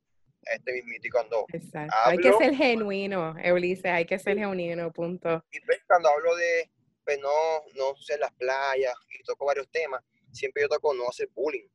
A 0.47 0.55
este 0.55 0.73
mismito 0.73 1.07
y 1.09 1.11
cuando 1.11 1.47
Exacto. 1.53 1.95
hay 2.05 2.19
que 2.19 2.33
ser 2.33 2.55
genuino, 2.55 3.37
Eulise, 3.43 3.89
hay 3.89 4.05
que 4.05 4.19
ser 4.21 4.39
genuino, 4.39 4.93
punto. 4.93 5.45
Y 5.51 5.61
pues, 5.63 5.81
cuando 5.89 6.11
hablo 6.11 6.37
de, 6.37 6.71
pues 7.05 7.19
no, 7.19 7.31
no 7.75 7.97
ser 7.97 8.21
las 8.21 8.33
playas 8.35 8.95
y 9.09 9.23
toco 9.25 9.47
varios 9.47 9.69
temas, 9.71 10.03
siempre 10.31 10.63
yo 10.63 10.69
toco 10.69 10.95
no 10.95 11.09
hacer 11.09 11.29
bullying 11.35 11.69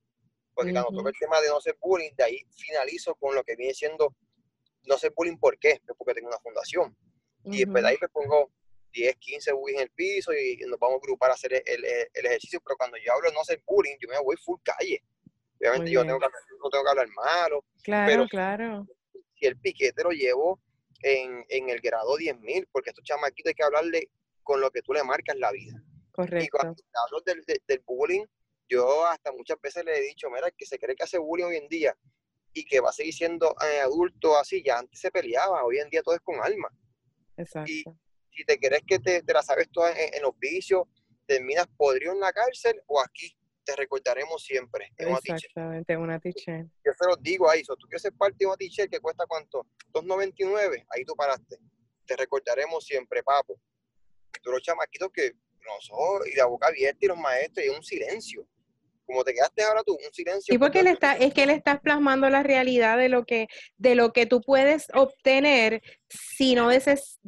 porque 0.57 0.71
cuando 0.71 0.89
toco 0.89 1.07
el 1.07 1.15
tema 1.19 1.39
de 1.39 1.49
no 1.49 1.61
ser 1.61 1.77
bullying, 1.79 2.09
de 2.17 2.23
ahí 2.23 2.39
finalizo 2.49 3.13
con 3.13 3.35
lo 3.35 3.43
que 3.43 3.55
viene 3.55 3.75
siendo 3.75 4.15
no 4.85 4.97
ser 4.97 5.13
bullying, 5.15 5.37
¿por 5.37 5.59
qué? 5.59 5.79
Pues 5.85 5.95
porque 5.95 6.15
tengo 6.15 6.29
una 6.29 6.39
fundación. 6.39 6.97
Y 7.43 7.59
después 7.59 7.83
de 7.83 7.89
ahí 7.89 7.97
me 8.01 8.09
pongo 8.09 8.51
10, 8.91 9.15
15 9.17 9.53
bullying 9.53 9.75
en 9.75 9.81
el 9.83 9.91
piso 9.91 10.33
y 10.33 10.57
nos 10.67 10.79
vamos 10.79 10.95
a 10.95 10.97
agrupar 10.97 11.29
a 11.29 11.35
hacer 11.35 11.53
el, 11.53 11.85
el, 11.85 12.25
ejercicio, 12.25 12.59
pero 12.65 12.75
cuando 12.75 12.97
yo 12.97 13.13
hablo 13.13 13.29
de 13.29 13.35
no 13.35 13.43
ser 13.43 13.61
bullying, 13.67 13.97
yo 13.99 14.09
me 14.09 14.19
voy 14.19 14.35
full 14.37 14.59
calle. 14.63 15.03
Obviamente 15.59 15.91
yo 15.91 16.03
tengo 16.03 16.19
que, 16.19 16.25
no 16.25 16.69
tengo 16.71 16.83
que 16.83 16.89
hablar 16.89 17.07
malo. 17.09 17.63
Claro, 17.83 18.11
pero 18.11 18.27
claro. 18.27 18.87
Si 19.35 19.45
el 19.45 19.59
piquete 19.59 20.03
lo 20.03 20.09
llevo 20.09 20.59
en, 21.03 21.45
en 21.49 21.69
el 21.69 21.79
grado 21.81 22.17
10.000, 22.17 22.67
porque 22.71 22.89
estos 22.89 23.03
chamaquitos 23.03 23.51
hay 23.51 23.53
que 23.53 23.63
hablarle 23.63 24.09
con 24.41 24.59
lo 24.59 24.71
que 24.71 24.81
tú 24.81 24.91
le 24.93 25.03
marcas 25.03 25.37
la 25.37 25.51
vida. 25.51 25.79
Correcto. 26.11 26.45
Y 26.45 26.47
cuando 26.47 26.83
hablo 27.05 27.21
del, 27.21 27.43
del 27.45 27.79
bullying, 27.85 28.25
yo 28.69 29.05
hasta 29.07 29.31
muchas 29.31 29.59
veces 29.61 29.85
le 29.85 29.97
he 29.97 30.01
dicho, 30.01 30.29
mira, 30.29 30.51
que 30.51 30.65
se 30.65 30.77
cree 30.77 30.95
que 30.95 31.03
hace 31.03 31.17
bullying 31.17 31.45
hoy 31.45 31.57
en 31.57 31.67
día 31.67 31.97
y 32.53 32.65
que 32.65 32.79
va 32.79 32.89
a 32.89 32.93
seguir 32.93 33.13
siendo 33.13 33.55
eh, 33.65 33.79
adulto 33.81 34.37
así, 34.37 34.63
ya 34.63 34.79
antes 34.79 34.99
se 34.99 35.11
peleaba, 35.11 35.63
hoy 35.63 35.79
en 35.79 35.89
día 35.89 36.01
todo 36.01 36.15
es 36.15 36.21
con 36.21 36.41
alma. 36.41 36.69
Exacto. 37.37 37.71
Y 37.71 37.83
si 38.31 38.45
te 38.45 38.59
crees 38.59 38.81
que 38.85 38.99
te, 38.99 39.21
la 39.33 39.43
sabes 39.43 39.69
toda 39.71 39.91
en, 39.91 40.21
los 40.21 40.37
vicios, 40.39 40.83
terminas 41.25 41.67
podrido 41.77 42.13
en 42.13 42.19
la 42.19 42.33
cárcel 42.33 42.81
o 42.87 42.99
aquí 42.99 43.35
te 43.63 43.75
recordaremos 43.75 44.41
siempre. 44.43 44.91
Exactamente, 44.97 45.97
una 45.97 46.19
teacher. 46.19 46.65
Yo 46.85 46.93
se 46.97 47.05
los 47.07 47.21
digo 47.21 47.49
ahí, 47.49 47.63
tú 47.63 47.75
quieres 47.87 48.01
ser 48.01 48.13
parte 48.13 48.37
de 48.39 48.45
una 48.45 48.55
teacher 48.55 48.89
que 48.89 48.99
cuesta 48.99 49.25
cuánto? 49.27 49.67
2.99, 49.93 50.85
ahí 50.89 51.03
tú 51.03 51.15
paraste. 51.15 51.57
Te 52.05 52.15
recordaremos 52.15 52.85
siempre, 52.85 53.21
papo. 53.23 53.59
Tú 54.41 54.51
los 54.51 54.61
chamaquitos 54.61 55.11
que 55.11 55.33
nosotros, 55.65 56.27
y 56.31 56.35
la 56.35 56.45
boca 56.45 56.67
abierta 56.67 56.99
y 57.01 57.07
los 57.07 57.17
maestros 57.17 57.65
y 57.65 57.69
un 57.69 57.83
silencio 57.83 58.47
como 59.07 59.23
te 59.23 59.33
quedaste 59.33 59.63
ahora 59.63 59.81
tú, 59.83 59.93
un 59.93 60.13
silencio. 60.13 60.53
Y 60.53 60.57
porque 60.57 60.81
él 60.81 60.87
está, 60.87 61.13
es 61.13 61.33
que 61.33 61.45
le 61.45 61.53
estás 61.53 61.79
plasmando 61.79 62.29
la 62.29 62.43
realidad 62.43 62.97
de 62.97 63.09
lo 63.09 63.25
que, 63.25 63.47
de 63.77 63.95
lo 63.95 64.13
que 64.13 64.25
tú 64.25 64.41
puedes 64.41 64.87
obtener 64.93 65.81
si 66.09 66.53
no, 66.53 66.69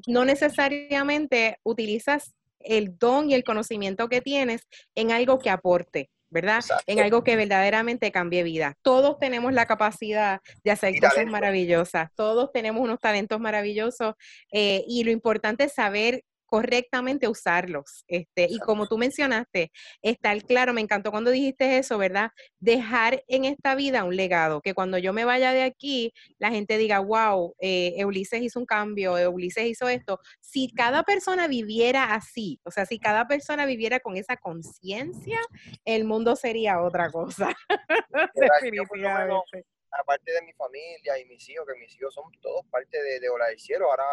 no 0.07 0.25
necesariamente 0.25 1.57
utilizas 1.63 2.35
el 2.59 2.97
don 2.97 3.29
y 3.29 3.33
el 3.33 3.43
conocimiento 3.43 4.09
que 4.09 4.21
tienes 4.21 4.61
en 4.93 5.11
algo 5.11 5.39
que 5.39 5.49
aporte. 5.49 6.09
¿verdad? 6.31 6.63
En 6.85 6.99
algo 6.99 7.23
que 7.23 7.35
verdaderamente 7.35 8.11
cambie 8.11 8.43
vida. 8.43 8.77
Todos 8.83 9.17
tenemos 9.17 9.51
la 9.51 9.65
capacidad 9.65 10.41
de 10.63 10.71
hacer 10.71 10.93
cosas 10.99 11.25
maravillosas, 11.25 12.11
todos 12.15 12.51
tenemos 12.51 12.83
unos 12.83 12.99
talentos 12.99 13.39
maravillosos 13.39 14.13
eh, 14.51 14.83
y 14.87 15.03
lo 15.03 15.11
importante 15.11 15.63
es 15.63 15.73
saber 15.73 16.23
correctamente 16.49 17.27
usarlos. 17.27 18.03
Este, 18.07 18.47
y 18.49 18.59
como 18.59 18.87
tú 18.87 18.97
mencionaste, 18.97 19.71
estar 20.01 20.41
claro, 20.43 20.73
me 20.73 20.81
encantó 20.81 21.11
cuando 21.11 21.29
dijiste 21.31 21.77
eso, 21.77 21.97
¿verdad? 21.97 22.31
Dejar 22.59 23.23
en 23.27 23.45
esta 23.45 23.75
vida 23.75 24.03
un 24.03 24.15
legado, 24.15 24.61
que 24.61 24.73
cuando 24.73 24.97
yo 24.97 25.13
me 25.13 25.25
vaya 25.25 25.53
de 25.53 25.63
aquí, 25.63 26.11
la 26.39 26.49
gente 26.49 26.77
diga, 26.77 26.99
wow, 26.99 27.55
eh, 27.59 28.03
Ulises 28.03 28.41
hizo 28.41 28.59
un 28.59 28.65
cambio, 28.65 29.13
Ulises 29.31 29.65
hizo 29.65 29.87
esto. 29.87 30.19
Si 30.41 30.71
cada 30.73 31.03
persona 31.03 31.47
viviera 31.47 32.15
así, 32.15 32.59
o 32.63 32.71
sea, 32.71 32.85
si 32.85 32.99
cada 32.99 33.27
persona 33.27 33.65
viviera 33.65 33.99
con 33.99 34.17
esa 34.17 34.35
conciencia, 34.37 35.39
el 35.85 36.05
mundo 36.05 36.35
sería 36.35 36.81
otra 36.81 37.11
cosa. 37.11 37.55
Definitivamente. 38.33 39.65
aparte 39.91 40.31
de 40.31 40.41
mi 40.41 40.53
familia 40.53 41.19
y 41.19 41.25
mis 41.25 41.47
hijos, 41.49 41.65
que 41.67 41.79
mis 41.79 41.95
hijos 41.95 42.13
son 42.13 42.31
todos 42.41 42.65
parte 42.71 43.01
de, 43.01 43.19
de 43.19 43.29
Ola 43.29 43.47
del 43.47 43.59
Cielo, 43.59 43.89
ahora 43.89 44.05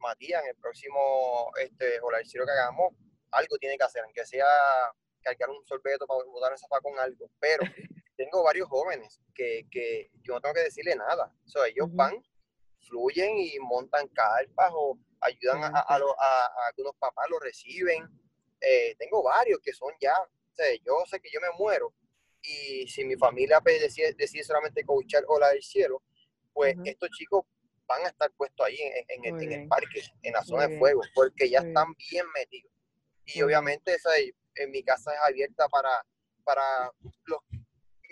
Matías, 0.00 0.42
en 0.42 0.50
el 0.50 0.56
próximo 0.56 1.50
este, 1.60 2.00
que 2.00 2.50
hagamos, 2.50 2.94
algo 3.30 3.58
tiene 3.58 3.76
que 3.76 3.84
hacer, 3.84 4.02
aunque 4.04 4.24
sea 4.24 4.46
cargar 5.22 5.50
un 5.50 5.66
sorbeto 5.66 6.06
para 6.06 6.24
botar 6.24 6.52
esa 6.52 6.66
con 6.80 6.98
algo. 6.98 7.30
Pero 7.40 7.62
tengo 8.16 8.42
varios 8.42 8.68
jóvenes 8.68 9.20
que, 9.34 9.66
que, 9.70 10.10
yo 10.22 10.34
no 10.34 10.40
tengo 10.40 10.54
que 10.54 10.62
decirle 10.64 10.94
nada. 10.94 11.32
O 11.54 11.64
ellos 11.64 11.88
van, 11.92 12.22
fluyen 12.80 13.36
y 13.36 13.58
montan 13.58 14.08
carpas 14.08 14.70
o 14.72 14.98
ayudan 15.20 15.64
a, 15.64 15.68
a, 15.68 15.96
a, 15.96 16.66
algunos 16.68 16.96
papás, 16.96 17.26
lo 17.28 17.38
reciben. 17.38 18.08
Eh, 18.60 18.94
tengo 18.98 19.22
varios 19.22 19.60
que 19.60 19.72
son 19.72 19.92
ya, 20.00 20.14
o 20.18 20.54
sea, 20.54 20.66
yo 20.84 21.04
sé 21.06 21.20
que 21.20 21.28
yo 21.30 21.40
me 21.40 21.50
muero 21.58 21.92
y 22.46 22.86
si 22.88 23.04
mi 23.04 23.16
familia 23.16 23.60
pues, 23.60 23.80
decide, 23.80 24.14
decide 24.14 24.44
solamente 24.44 24.84
coachar 24.84 25.24
Ola 25.28 25.48
del 25.50 25.62
Cielo, 25.62 26.02
pues 26.52 26.76
estos 26.84 27.10
chicos 27.10 27.44
van 27.86 28.04
a 28.04 28.08
estar 28.08 28.30
puestos 28.32 28.66
ahí 28.66 28.78
en, 29.08 29.52
el, 29.52 29.68
parque, 29.68 30.02
en 30.22 30.32
la 30.32 30.42
zona 30.42 30.68
de 30.68 30.78
fuego, 30.78 31.02
porque 31.14 31.48
ya 31.48 31.60
están 31.60 31.94
bien 32.10 32.26
metidos. 32.34 32.72
Y 33.26 33.42
obviamente 33.42 33.94
esa, 33.94 34.10
en 34.56 34.70
mi 34.70 34.82
casa 34.82 35.12
es 35.12 35.20
abierta 35.24 35.68
para, 35.68 36.04
para 36.44 36.92
los... 37.24 37.40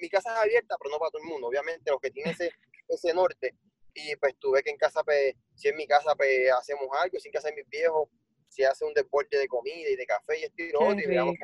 Mi 0.00 0.08
casa 0.08 0.32
es 0.34 0.38
abierta, 0.40 0.76
pero 0.78 0.90
no 0.90 0.98
para 0.98 1.10
todo 1.10 1.22
el 1.22 1.28
mundo. 1.28 1.48
Obviamente 1.48 1.90
los 1.90 2.00
que 2.00 2.10
tienen 2.10 2.32
ese, 2.32 2.50
ese 2.88 3.14
norte. 3.14 3.54
Y 3.94 4.16
pues 4.16 4.34
tuve 4.38 4.62
que 4.62 4.70
en 4.70 4.76
casa, 4.76 5.04
pues, 5.04 5.34
si 5.54 5.68
en 5.68 5.76
mi 5.76 5.86
casa 5.86 6.14
pues, 6.16 6.50
hacemos 6.52 6.88
algo, 7.00 7.18
si 7.18 7.28
en 7.28 7.32
casa 7.32 7.48
de 7.48 7.54
mis 7.54 7.68
viejos, 7.68 8.08
si 8.48 8.64
hace 8.64 8.84
un 8.84 8.92
deporte 8.92 9.38
de 9.38 9.46
comida 9.46 9.88
y 9.88 9.96
de 9.96 10.06
café 10.06 10.40
y 10.40 10.44
estilo, 10.44 10.92
y 10.92 11.06
bregamos, 11.06 11.36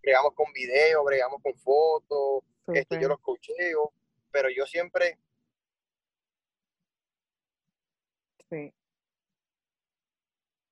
bregamos, 0.00 0.34
con 0.34 0.52
video, 0.52 1.04
bregamos 1.04 1.42
con 1.42 1.56
fotos, 1.58 2.44
este, 2.72 3.00
yo 3.00 3.08
los 3.08 3.20
cocheo, 3.20 3.92
pero 4.30 4.48
yo 4.48 4.64
siempre 4.64 5.18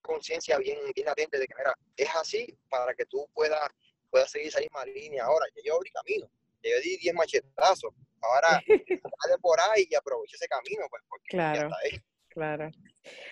Conciencia 0.03 0.59
bien, 0.59 0.79
bien 0.95 1.07
latente 1.07 1.39
de 1.39 1.47
que, 1.47 1.55
mira, 1.57 1.75
es 1.97 2.09
así 2.17 2.59
para 2.69 2.95
que 2.95 3.07
tú 3.07 3.29
puedas, 3.33 3.69
puedas 4.11 4.31
seguir 4.31 4.49
esa 4.49 4.61
misma 4.61 4.85
línea. 4.85 5.25
Ahora, 5.25 5.47
ya 5.55 5.63
yo 5.65 5.77
abrí 5.77 5.91
camino, 5.91 6.31
yo 6.63 6.81
di 6.81 6.97
10 6.99 7.15
machetazos. 7.15 7.93
Ahora, 8.21 8.61
sale 9.23 9.39
por 9.41 9.59
ahí 9.61 9.87
y 9.89 9.95
aprovecha 9.95 10.37
ese 10.37 10.49
camino, 10.49 10.87
pues, 10.91 11.03
porque 11.09 11.29
claro. 11.29 11.61
ya 11.61 11.67
está 11.67 11.77
ahí. 11.85 12.10
Claro. 12.31 12.71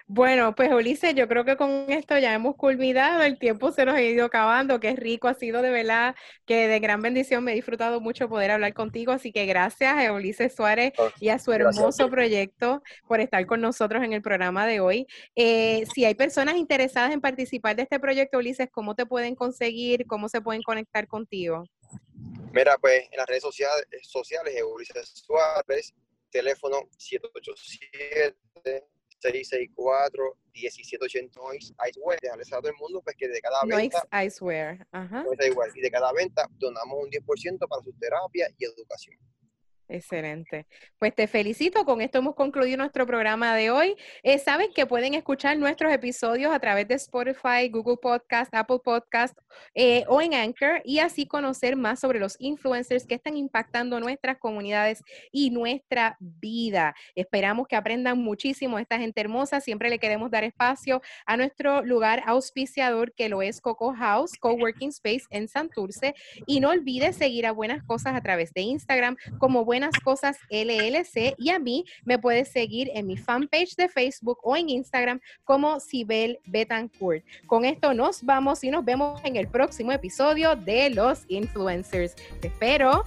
Bueno, 0.07 0.55
pues 0.55 0.73
Ulises, 0.73 1.15
yo 1.15 1.29
creo 1.29 1.45
que 1.45 1.57
con 1.57 1.87
esto 1.89 2.19
ya 2.19 2.35
hemos 2.35 2.57
culminado, 2.57 3.23
el 3.23 3.39
tiempo 3.39 3.71
se 3.71 3.85
nos 3.85 3.95
ha 3.95 4.03
ido 4.03 4.25
acabando, 4.25 4.81
qué 4.81 4.97
rico 4.97 5.29
ha 5.29 5.35
sido 5.35 5.63
de 5.63 5.71
verdad, 5.71 6.17
que 6.47 6.67
de 6.67 6.81
gran 6.81 7.01
bendición 7.01 7.45
me 7.45 7.53
he 7.53 7.55
disfrutado 7.55 8.01
mucho 8.01 8.29
poder 8.29 8.51
hablar 8.51 8.75
contigo, 8.75 9.13
así 9.13 9.31
que 9.31 9.47
gracias 9.47 9.95
a 9.95 10.13
Ulises 10.13 10.57
Suárez 10.57 10.95
y 11.21 11.29
a 11.29 11.39
su 11.39 11.53
hermoso 11.53 12.09
proyecto 12.11 12.83
por 13.07 13.21
estar 13.21 13.47
con 13.47 13.61
nosotros 13.61 14.03
en 14.03 14.15
el 14.15 14.23
programa 14.23 14.67
de 14.67 14.81
hoy. 14.81 15.07
Eh, 15.37 15.85
si 15.95 16.05
hay 16.05 16.15
personas 16.15 16.57
interesadas 16.57 17.13
en 17.13 17.21
participar 17.21 17.77
de 17.77 17.83
este 17.83 18.01
proyecto, 18.01 18.39
Ulises, 18.39 18.69
¿cómo 18.73 18.97
te 18.97 19.07
pueden 19.07 19.37
conseguir? 19.37 20.07
¿Cómo 20.07 20.29
se 20.29 20.41
pueden 20.41 20.63
conectar 20.63 21.07
contigo? 21.07 21.65
Mira, 22.53 22.77
pues 22.79 23.03
en 23.13 23.19
las 23.19 23.27
redes 23.27 23.43
sociales, 23.43 23.87
sociales 24.03 24.55
Ulises 24.63 25.09
Suárez, 25.25 25.95
teléfono 26.31 26.89
787 26.97 28.37
664 29.21 30.39
1780 30.53 31.41
Icewear, 31.89 32.19
dejarle 32.21 32.45
saber 32.45 32.59
a 32.59 32.63
todo 32.63 32.71
el 32.71 32.77
mundo 32.79 33.03
pues 33.03 33.17
que 33.17 33.29
de 33.29 33.41
cada 33.41 33.61
venta 33.65 34.07
Noise 34.13 34.27
Icewear, 34.27 34.87
ajá. 34.93 35.25
Pues, 35.25 35.49
igual, 35.49 35.71
y 35.75 35.81
de 35.81 35.91
cada 35.91 36.13
venta 36.13 36.49
donamos 36.59 36.99
un 37.03 37.11
10% 37.11 37.69
para 37.69 37.83
su 37.83 37.93
terapia 37.95 38.49
y 38.57 38.65
educación. 38.65 39.19
Excelente. 39.89 40.67
Pues 40.99 41.15
te 41.15 41.27
felicito. 41.27 41.85
Con 41.87 42.03
esto 42.03 42.19
hemos 42.19 42.35
concluido 42.35 42.77
nuestro 42.77 43.07
programa 43.07 43.57
de 43.57 43.71
hoy. 43.71 43.97
Eh, 44.23 44.39
Saben 44.39 44.71
que 44.75 44.85
pueden 44.85 45.15
escuchar 45.15 45.57
nuestros 45.57 45.91
episodios 45.91 46.53
a 46.53 46.59
través 46.59 46.87
de 46.89 46.95
Spotify, 46.95 47.71
Google 47.71 47.97
Podcast, 47.97 48.55
Apple 48.55 48.81
Podcast 48.85 49.39
eh, 49.75 50.05
o 50.09 50.21
en 50.21 50.35
Anchor 50.35 50.83
y 50.85 50.99
así 50.99 51.27
conocer 51.27 51.75
más 51.75 52.01
sobre 52.01 52.21
los 52.21 52.37
influencers 52.39 53.07
que 53.07 53.15
están 53.15 53.37
impactando 53.39 53.99
nuestras 53.99 54.37
comunidades 54.37 55.03
y 55.33 55.51
nuestra 55.51 56.19
vida. 56.21 56.95
Esperamos 57.15 57.67
que 57.67 57.77
aprendan 57.77 58.19
muchísimo 58.19 58.79
esta 58.79 58.99
gente 58.99 59.23
hermosa. 59.23 59.63
Siempre 59.63 59.89
le 59.89 59.99
queremos 59.99 60.31
dar 60.31 60.45
espacio 60.45 61.01
a 61.25 61.39
nuestro 61.39 61.83
lugar 61.83 62.23
auspiciador 62.27 63.15
que 63.15 63.31
lo 63.31 63.41
es 63.41 63.63
Coco 63.63 63.95
House, 63.95 64.33
Coworking 64.39 64.91
Space 64.91 65.25
en 65.31 65.49
Santurce. 65.49 66.15
Y 66.47 66.61
no 66.61 66.71
olvides 66.71 67.17
seguir 67.17 67.47
a 67.47 67.53
Buenas 67.53 67.83
Cosas 67.85 68.15
a 68.15 68.21
través 68.21 68.53
de 68.53 68.61
Instagram 68.61 69.17
como 69.39 69.65
Buenas 69.65 69.78
Buenas 69.79 70.01
Cosas 70.03 70.37
LLC 70.51 71.37
y 71.39 71.51
a 71.51 71.61
mí 71.61 71.85
me 72.05 72.19
puedes 72.19 72.49
seguir 72.49 72.91
en 72.95 73.07
mi 73.07 73.17
fanpage 73.17 73.77
de 73.77 73.89
Facebook 73.89 74.41
o 74.43 74.57
en 74.57 74.71
Instagram 74.71 75.21
como 75.45 75.79
Sibel 75.79 76.41
Betancourt. 76.47 77.25
Con 77.47 77.65
esto 77.65 77.95
nos 77.95 78.25
vamos 78.25 78.65
y 78.65 78.71
nos 78.71 78.85
vemos 78.85 79.21
en 79.23 79.37
el 79.37 79.47
próximo 79.47 79.93
episodio 79.93 80.57
de 80.57 80.91
Los 80.91 81.27
Influencers. 81.29 82.17
Te 82.41 82.49
espero. 82.49 83.05